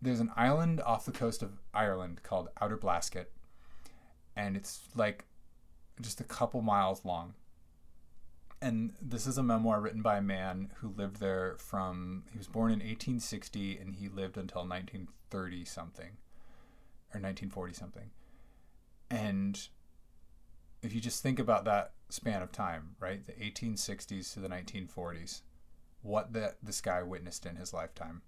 [0.00, 3.30] There's an island off the coast of Ireland called Outer Blasket,
[4.34, 5.24] and it's like
[6.00, 7.34] just a couple miles long.
[8.60, 12.24] And this is a memoir written by a man who lived there from.
[12.32, 16.16] He was born in 1860 and he lived until 1930 something,
[17.14, 18.10] or 1940 something.
[19.12, 19.60] And
[20.80, 25.42] if you just think about that span of time, right, the 1860s to the 1940s,
[26.00, 28.22] what that this guy witnessed in his lifetime.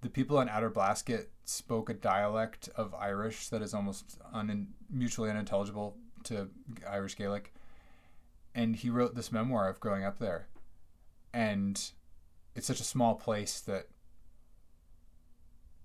[0.00, 5.28] The people in Outer Blasket spoke a dialect of Irish that is almost un- mutually
[5.28, 6.48] unintelligible to
[6.88, 7.52] Irish Gaelic,
[8.54, 10.48] and he wrote this memoir of growing up there,
[11.34, 11.90] and
[12.54, 13.88] it's such a small place that,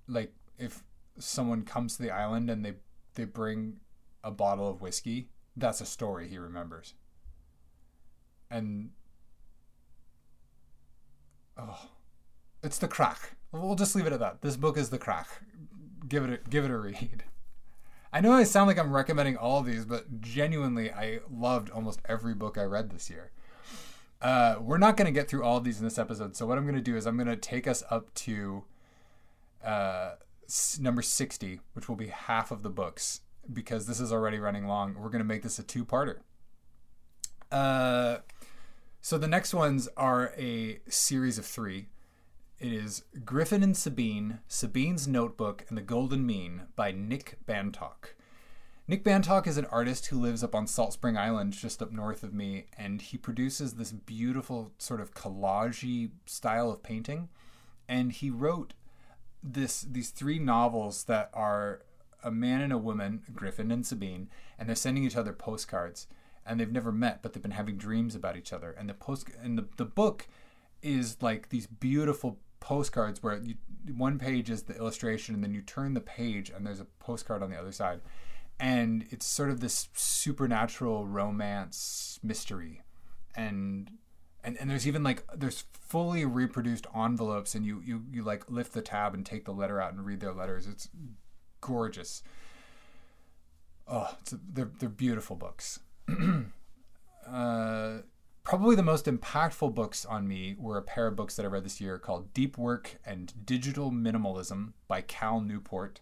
[0.08, 0.84] like, if
[1.20, 2.76] someone comes to the island and they
[3.16, 3.82] they bring
[4.24, 6.94] a bottle of whiskey that's a story he remembers.
[8.50, 8.92] And
[11.58, 11.90] oh,
[12.64, 13.36] it's the crack.
[13.52, 14.42] We'll just leave it at that.
[14.42, 15.28] This book is the crack.
[16.08, 17.24] Give it a, give it a read.
[18.14, 22.02] I know I sound like I'm recommending all of these, but genuinely, I loved almost
[22.06, 23.32] every book I read this year.
[24.22, 26.58] Uh, we're not going to get through all of these in this episode, so what
[26.58, 28.66] I'm going to do is I'm going to take us up to
[29.64, 30.12] uh,
[30.80, 33.22] number 60, which will be half of the books
[33.52, 34.96] because this is already running long.
[34.96, 36.18] We're going to make this a two parter.
[37.52, 38.18] Uh,
[39.02, 41.88] so the next ones are a series of three.
[42.60, 48.14] It is Griffin and Sabine, Sabine's Notebook, and the Golden Mean by Nick Bantock.
[48.88, 52.24] Nick Bantock is an artist who lives up on Salt Spring Island, just up north
[52.24, 57.30] of me, and he produces this beautiful sort of collagey style of painting.
[57.88, 58.74] And he wrote
[59.44, 61.82] this these three novels that are
[62.24, 66.08] a man and a woman, Griffin and Sabine, and they're sending each other postcards.
[66.46, 68.72] And they've never met, but they've been having dreams about each other.
[68.72, 70.28] And the post and the, the book
[70.82, 73.56] is like these beautiful postcards where you,
[73.96, 77.44] one page is the illustration, and then you turn the page, and there's a postcard
[77.44, 78.02] on the other side.
[78.60, 82.82] And it's sort of this supernatural romance mystery.
[83.36, 83.92] And
[84.44, 88.74] and, and there's even like there's fully reproduced envelopes and you, you you like lift
[88.74, 90.90] the tab and take the letter out and read their letters it's
[91.62, 92.24] gorgeous.
[93.88, 95.80] Oh, a, they're they're beautiful books.
[97.28, 97.98] uh,
[98.44, 101.64] probably the most impactful books on me were a pair of books that I read
[101.64, 106.02] this year called Deep Work and Digital Minimalism by Cal Newport.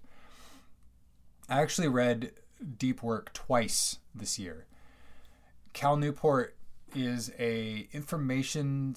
[1.49, 2.31] I actually read
[2.77, 4.65] Deep Work twice this year.
[5.73, 6.55] Cal Newport
[6.95, 8.95] is a information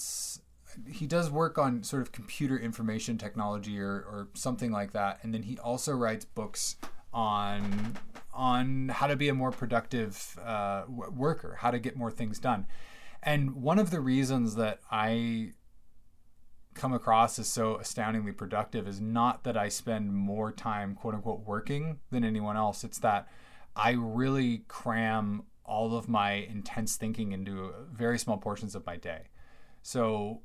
[0.88, 5.18] he does work on sort of computer information technology or, or something like that.
[5.22, 6.76] And then he also writes books
[7.12, 7.96] on
[8.32, 12.66] on how to be a more productive uh, worker how to get more things done.
[13.22, 15.52] And one of the reasons that i
[16.74, 21.46] come across as so astoundingly productive is not that i spend more time quote unquote
[21.46, 22.82] working than anyone else.
[22.84, 23.28] It's that
[23.76, 29.22] I really cram all of my intense thinking into very small portions of my day.
[29.82, 30.42] So,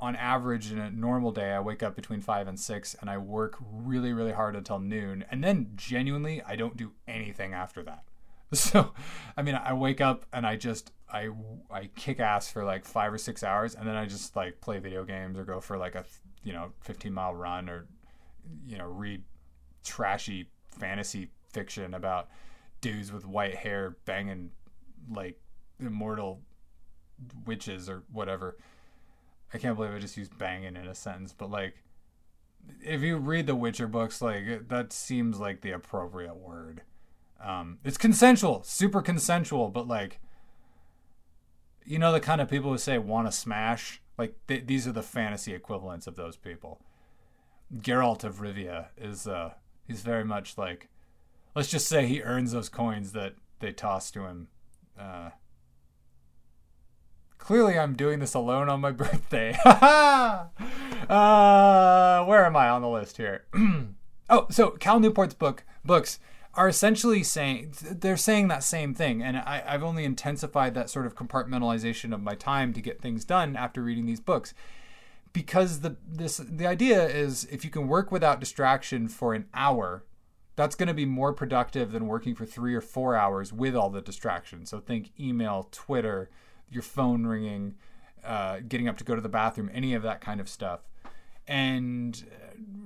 [0.00, 3.18] on average, in a normal day, I wake up between five and six and I
[3.18, 5.24] work really, really hard until noon.
[5.30, 8.04] And then, genuinely, I don't do anything after that.
[8.54, 8.94] So,
[9.36, 11.28] I mean, I wake up and I just I
[11.70, 14.78] I kick ass for like five or six hours, and then I just like play
[14.78, 16.04] video games or go for like a
[16.44, 17.86] you know 15 mile run or
[18.66, 19.22] you know read
[19.84, 22.28] trashy fantasy fiction about
[22.80, 24.50] dudes with white hair banging
[25.10, 25.38] like
[25.80, 26.40] immortal
[27.46, 28.56] witches or whatever.
[29.52, 31.82] I can't believe I just used banging in a sentence, but like
[32.82, 36.82] if you read the Witcher books, like that seems like the appropriate word.
[37.42, 40.20] Um, it's consensual, super consensual, but like,
[41.84, 44.92] you know, the kind of people who say want to smash, like th- these are
[44.92, 46.80] the fantasy equivalents of those people.
[47.76, 49.54] Geralt of Rivia is, uh,
[49.86, 50.88] he's very much like,
[51.54, 54.48] let's just say he earns those coins that they toss to him.
[54.98, 55.30] Uh,
[57.38, 59.56] clearly, I'm doing this alone on my birthday.
[59.64, 60.48] uh,
[62.24, 63.44] where am I on the list here?
[64.30, 66.18] oh, so Cal Newport's book books
[66.58, 71.06] are essentially saying they're saying that same thing and I, i've only intensified that sort
[71.06, 74.54] of compartmentalization of my time to get things done after reading these books
[75.32, 80.04] because the this the idea is if you can work without distraction for an hour
[80.56, 83.88] that's going to be more productive than working for three or four hours with all
[83.88, 86.28] the distractions so think email twitter
[86.70, 87.74] your phone ringing
[88.24, 90.80] uh, getting up to go to the bathroom any of that kind of stuff.
[91.46, 92.24] And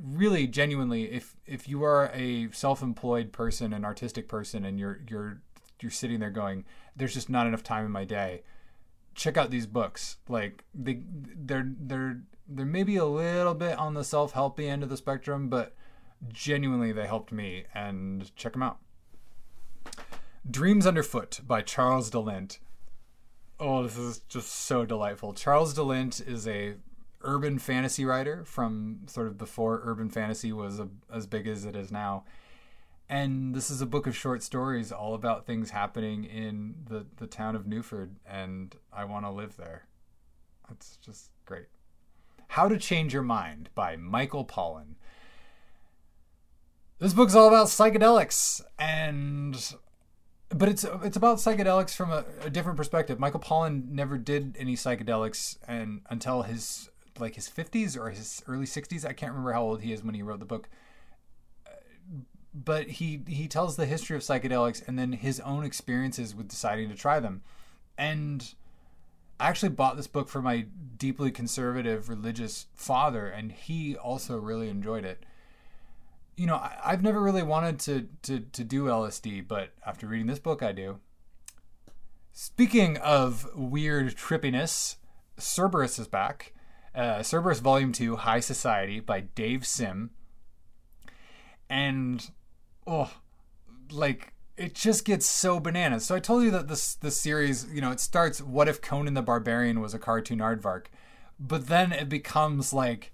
[0.02, 5.40] really genuinely if if you are a self-employed person an artistic person and you're you're
[5.80, 6.64] you're sitting there going
[6.94, 8.42] there's just not enough time in my day
[9.14, 10.18] check out these books.
[10.28, 14.96] Like they they're they're they're maybe a little bit on the self-helpy end of the
[14.96, 15.74] spectrum but
[16.32, 18.78] genuinely they helped me and check them out.
[20.48, 22.58] Dreams underfoot by Charles de Lint
[23.62, 26.74] oh this is just so delightful Charles de Lint is a
[27.24, 31.76] urban fantasy writer from sort of before urban fantasy was a, as big as it
[31.76, 32.24] is now.
[33.08, 37.26] And this is a book of short stories all about things happening in the, the
[37.26, 39.86] town of Newford, and I want to live there.
[40.70, 41.66] It's just great.
[42.48, 44.94] How to Change Your Mind by Michael Pollan.
[46.98, 49.74] This book's all about psychedelics and
[50.54, 53.18] but it's it's about psychedelics from a, a, different perspective.
[53.18, 58.66] Michael Pollan never did any psychedelics and until his like his 50s or his early
[58.66, 59.04] 60s.
[59.04, 60.68] I can't remember how old he is when he wrote the book.
[62.54, 66.88] But he he tells the history of psychedelics and then his own experiences with deciding
[66.90, 67.42] to try them.
[67.96, 68.54] And
[69.40, 74.68] I actually bought this book for my deeply conservative religious father, and he also really
[74.68, 75.24] enjoyed it.
[76.36, 80.26] You know, I, have never really wanted to, to, to do LSD, but after reading
[80.26, 80.98] this book, I do.
[82.32, 84.96] Speaking of weird trippiness,
[85.38, 86.54] Cerebus is back
[86.94, 90.10] uh, Cerebus Volume 2 High Society by Dave Sim.
[91.68, 92.30] And,
[92.86, 93.12] oh,
[93.90, 96.04] like, it just gets so bananas.
[96.04, 99.14] So I told you that this this series, you know, it starts what if Conan
[99.14, 100.86] the Barbarian was a cartoon aardvark?
[101.40, 103.12] But then it becomes like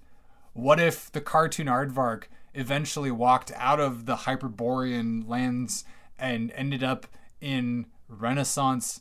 [0.53, 2.25] what if the cartoon aardvark
[2.59, 5.85] eventually walked out of the Hyperborean lands
[6.19, 7.07] and ended up
[7.41, 9.01] in Renaissance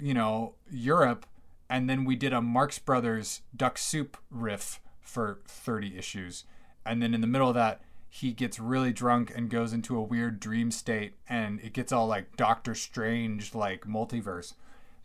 [0.00, 1.26] you know, Europe
[1.68, 6.44] and then we did a Marx Brothers Duck Soup riff for 30 issues.
[6.84, 10.02] And then in the middle of that, he gets really drunk and goes into a
[10.02, 14.54] weird dream state, and it gets all like Doctor Strange, like multiverse.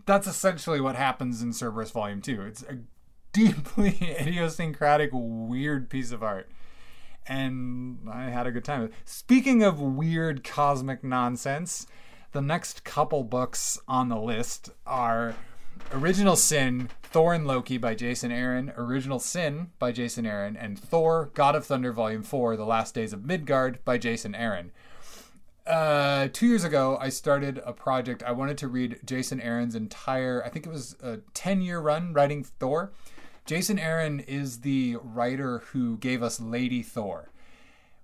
[0.06, 2.42] That's essentially what happens in Cerebus Volume 2.
[2.44, 2.80] It's a
[3.34, 6.50] deeply idiosyncratic, weird piece of art.
[7.30, 8.90] And I had a good time.
[9.06, 11.86] Speaking of weird cosmic nonsense,
[12.32, 15.36] the next couple books on the list are
[15.94, 21.32] Original Sin, Thor and Loki by Jason Aaron, Original Sin by Jason Aaron, and Thor,
[21.34, 24.72] God of Thunder Volume 4, The Last Days of Midgard by Jason Aaron.
[25.66, 28.24] Uh, two years ago, I started a project.
[28.24, 32.12] I wanted to read Jason Aaron's entire, I think it was a 10 year run
[32.14, 32.92] writing Thor.
[33.50, 37.32] Jason Aaron is the writer who gave us Lady Thor,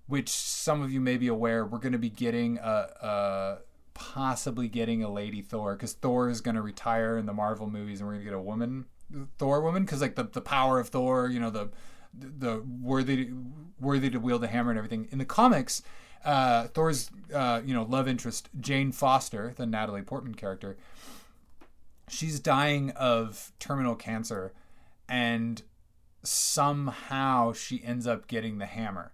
[0.08, 3.58] which some of you may be aware, we're going to be getting a, a
[3.94, 8.00] possibly getting a lady Thor because Thor is going to retire in the Marvel movies
[8.00, 8.86] and we're going to get a woman
[9.38, 11.70] Thor woman because like the, the power of Thor, you know the
[12.12, 13.30] the worthy
[13.80, 15.08] worthy to wield the hammer and everything.
[15.12, 15.84] In the comics,
[16.24, 20.76] uh, Thor's uh, you know love interest Jane Foster, the Natalie Portman character,
[22.10, 24.52] she's dying of terminal cancer,
[25.08, 25.62] and
[26.24, 29.14] somehow she ends up getting the hammer.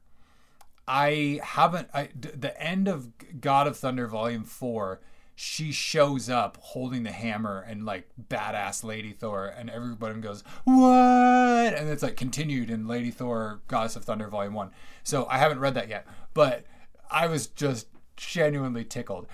[0.88, 1.90] I haven't.
[2.20, 5.02] The end of God of Thunder Volume Four.
[5.34, 11.74] She shows up holding the hammer and like badass Lady Thor, and everybody goes what?
[11.74, 14.72] And it's like continued in Lady Thor Goddess of Thunder Volume One.
[15.04, 16.66] So I haven't read that yet, but
[17.10, 17.88] I was just
[18.18, 19.26] genuinely tickled.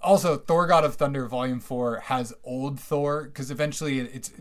[0.00, 4.32] Also, Thor God of Thunder Volume 4 has old Thor because eventually it's.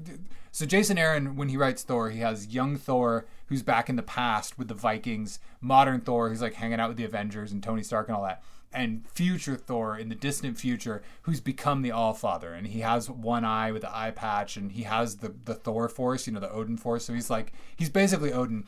[0.51, 4.03] So, Jason Aaron, when he writes Thor, he has young Thor who's back in the
[4.03, 7.83] past with the Vikings, modern Thor who's like hanging out with the Avengers and Tony
[7.83, 8.41] Stark and all that,
[8.71, 12.53] and future Thor in the distant future who's become the All Father.
[12.53, 15.89] And he has one eye with the eye patch and he has the, the Thor
[15.89, 17.05] Force, you know, the Odin Force.
[17.05, 18.65] So, he's like, he's basically Odin.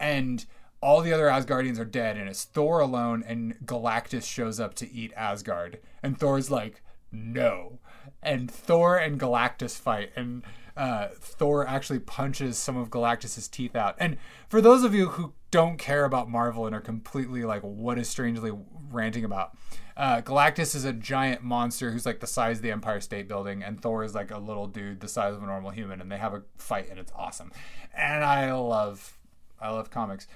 [0.00, 0.44] And
[0.80, 4.90] all the other Asgardians are dead, and it's Thor alone, and Galactus shows up to
[4.90, 5.78] eat Asgard.
[6.02, 7.78] And Thor's like, no.
[8.22, 10.44] And Thor and Galactus fight, and
[10.76, 13.96] uh, Thor actually punches some of Galactus's teeth out.
[13.98, 14.16] And
[14.48, 18.08] for those of you who don't care about Marvel and are completely like, what is
[18.08, 18.52] strangely
[18.90, 19.56] ranting about?
[19.96, 23.64] Uh, Galactus is a giant monster who's like the size of the Empire State Building,
[23.64, 26.18] and Thor is like a little dude the size of a normal human, and they
[26.18, 27.50] have a fight, and it's awesome.
[27.92, 29.18] And I love,
[29.60, 30.28] I love comics.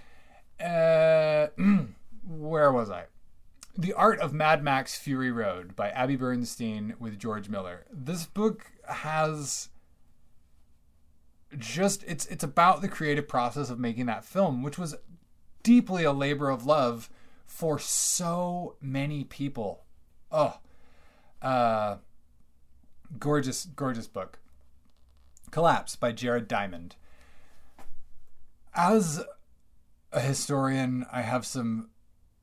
[0.62, 1.48] Uh,
[2.28, 3.04] where was I?
[3.76, 7.86] The Art of Mad Max Fury Road by Abby Bernstein with George Miller.
[7.90, 9.70] This book has
[11.58, 14.94] just it's it's about the creative process of making that film, which was
[15.62, 17.08] deeply a labor of love
[17.46, 19.84] for so many people.
[20.30, 20.58] Oh,
[21.40, 21.96] uh,
[23.18, 24.38] gorgeous, gorgeous book.
[25.50, 26.96] Collapse by Jared Diamond.
[28.74, 29.22] As
[30.12, 31.90] a historian, I have some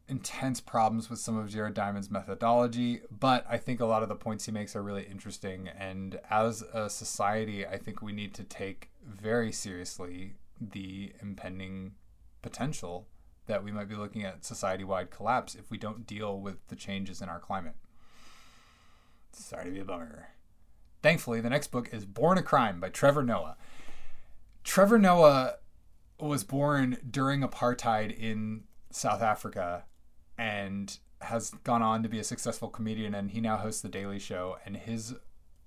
[0.07, 4.15] intense problems with some of Jared Diamond's methodology, but I think a lot of the
[4.15, 5.67] points he makes are really interesting.
[5.67, 11.93] And as a society, I think we need to take very seriously the impending
[12.41, 13.07] potential
[13.45, 16.75] that we might be looking at society wide collapse if we don't deal with the
[16.75, 17.75] changes in our climate.
[19.31, 20.29] Sorry to be a bummer.
[21.01, 23.57] Thankfully, the next book is Born a Crime by Trevor Noah.
[24.63, 25.55] Trevor Noah
[26.19, 29.85] was born during apartheid in South Africa
[30.37, 34.19] and has gone on to be a successful comedian and he now hosts the Daily
[34.19, 35.15] Show and his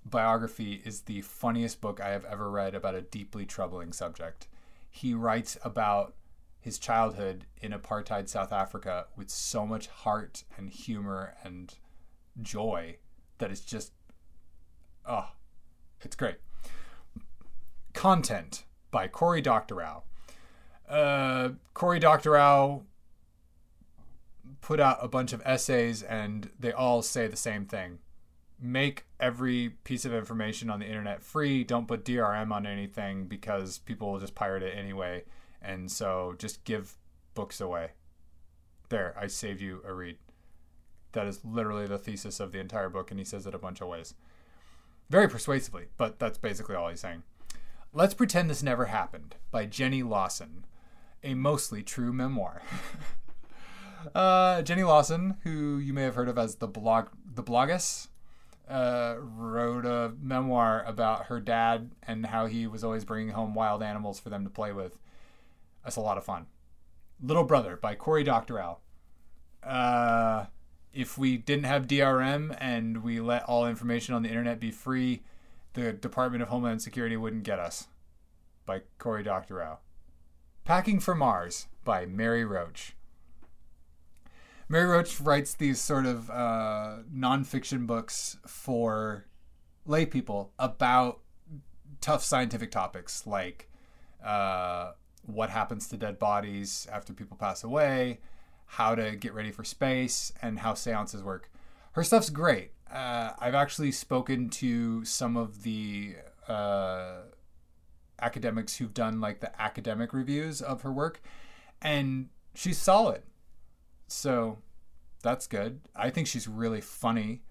[0.05, 4.47] biography is the funniest book I have ever read about a deeply troubling subject.
[4.89, 6.15] He writes about
[6.59, 11.73] his childhood in apartheid South Africa with so much heart and humor and
[12.41, 12.97] joy
[13.37, 13.91] that it's just
[15.05, 15.29] oh
[16.01, 16.37] it's great.
[17.93, 20.03] Content by Cory Doctorow
[20.93, 22.83] uh, Cory Doctorow
[24.61, 27.97] put out a bunch of essays and they all say the same thing.
[28.61, 31.63] Make every piece of information on the internet free.
[31.63, 35.23] Don't put DRM on anything because people will just pirate it anyway.
[35.61, 36.95] And so just give
[37.33, 37.91] books away.
[38.89, 40.17] There, I saved you a read.
[41.13, 43.81] That is literally the thesis of the entire book, and he says it a bunch
[43.81, 44.13] of ways.
[45.09, 47.23] Very persuasively, but that's basically all he's saying.
[47.93, 50.65] Let's Pretend This Never Happened by Jenny Lawson
[51.23, 52.61] a mostly true memoir.
[54.15, 58.07] uh, Jenny Lawson, who you may have heard of as the blog, the bloggess,
[58.69, 63.83] uh, wrote a memoir about her dad and how he was always bringing home wild
[63.83, 64.97] animals for them to play with.
[65.83, 66.47] That's a lot of fun.
[67.21, 68.79] Little Brother by Cory Doctorow.
[69.61, 70.45] Uh,
[70.93, 75.23] if we didn't have DRM and we let all information on the internet be free,
[75.73, 77.87] the Department of Homeland Security wouldn't get us.
[78.65, 79.79] By Cory Doctorow.
[80.65, 82.95] Packing for Mars by Mary Roach.
[84.69, 89.25] Mary Roach writes these sort of uh, nonfiction books for
[89.85, 91.19] lay people about
[91.99, 93.69] tough scientific topics like
[94.23, 94.91] uh,
[95.25, 98.19] what happens to dead bodies after people pass away,
[98.65, 101.51] how to get ready for space, and how seances work.
[101.91, 102.71] Her stuff's great.
[102.89, 106.15] Uh, I've actually spoken to some of the
[106.47, 107.23] uh,
[108.23, 111.21] academics who've done like the academic reviews of her work,
[111.81, 113.23] and she's solid.
[114.07, 114.59] So
[115.21, 115.81] that's good.
[115.95, 117.41] I think she's really funny,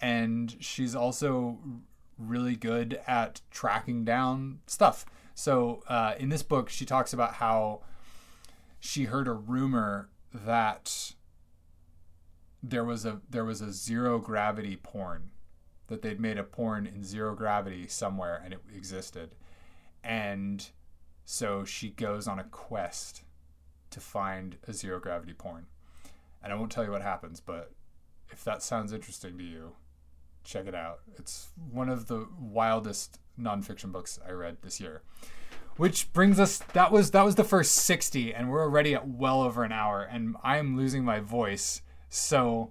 [0.00, 1.58] and she's also
[2.18, 5.04] really good at tracking down stuff.
[5.34, 7.80] So uh, in this book, she talks about how
[8.78, 11.14] she heard a rumor that
[12.62, 15.30] there was a there was a zero gravity porn
[15.88, 19.34] that they'd made a porn in zero gravity somewhere and it existed
[20.04, 20.68] and
[21.24, 23.22] so she goes on a quest
[23.90, 25.66] to find a zero gravity porn.
[26.42, 27.72] And I won't tell you what happens, but
[28.30, 29.72] if that sounds interesting to you,
[30.44, 31.00] check it out.
[31.16, 35.02] It's one of the wildest nonfiction books I read this year.
[35.76, 39.42] which brings us that was that was the first 60 and we're already at well
[39.42, 42.70] over an hour and i'm losing my voice so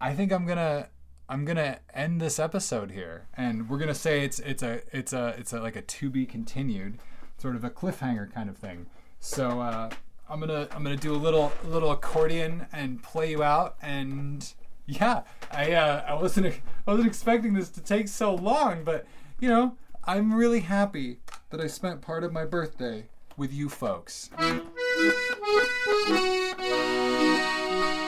[0.00, 0.88] i think i'm gonna
[1.28, 5.34] i'm gonna end this episode here and we're gonna say it's it's a it's a
[5.38, 6.98] it's a like a to be continued
[7.38, 8.86] sort of a cliffhanger kind of thing
[9.20, 9.90] so uh
[10.28, 14.54] i'm gonna i'm gonna do a little little accordion and play you out and
[14.86, 15.22] yeah
[15.52, 19.06] i uh i wasn't i wasn't expecting this to take so long but
[19.40, 19.76] you know
[20.08, 21.18] I'm really happy
[21.50, 24.30] that I spent part of my birthday with you folks.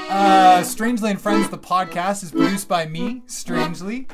[0.08, 4.08] Uh, Strangely and Friends, the podcast, is produced by me, Strangely,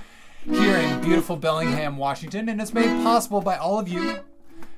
[0.44, 4.18] here in beautiful Bellingham, Washington, and it's made possible by all of you,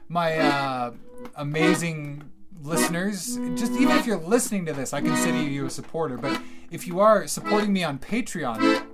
[0.08, 0.92] my uh,
[1.36, 2.22] amazing
[2.62, 3.36] listeners.
[3.54, 6.18] Just even if you're listening to this, I consider you a supporter.
[6.18, 6.40] But
[6.70, 8.86] if you are supporting me on Patreon,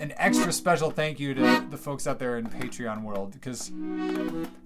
[0.00, 3.70] an extra special thank you to the folks out there in Patreon world because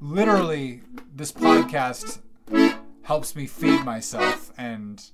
[0.01, 0.83] literally
[1.15, 2.19] this podcast
[3.03, 5.11] helps me feed myself and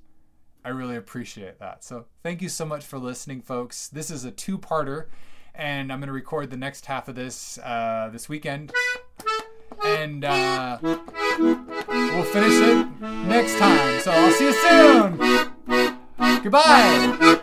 [0.69, 1.83] I really appreciate that.
[1.83, 3.89] So thank you so much for listening, folks.
[3.89, 5.07] This is a two-parter,
[5.55, 8.71] and I'm going to record the next half of this uh, this weekend,
[9.83, 14.01] and uh, we'll finish it next time.
[14.03, 16.43] So I'll see you soon.
[16.43, 17.41] Goodbye.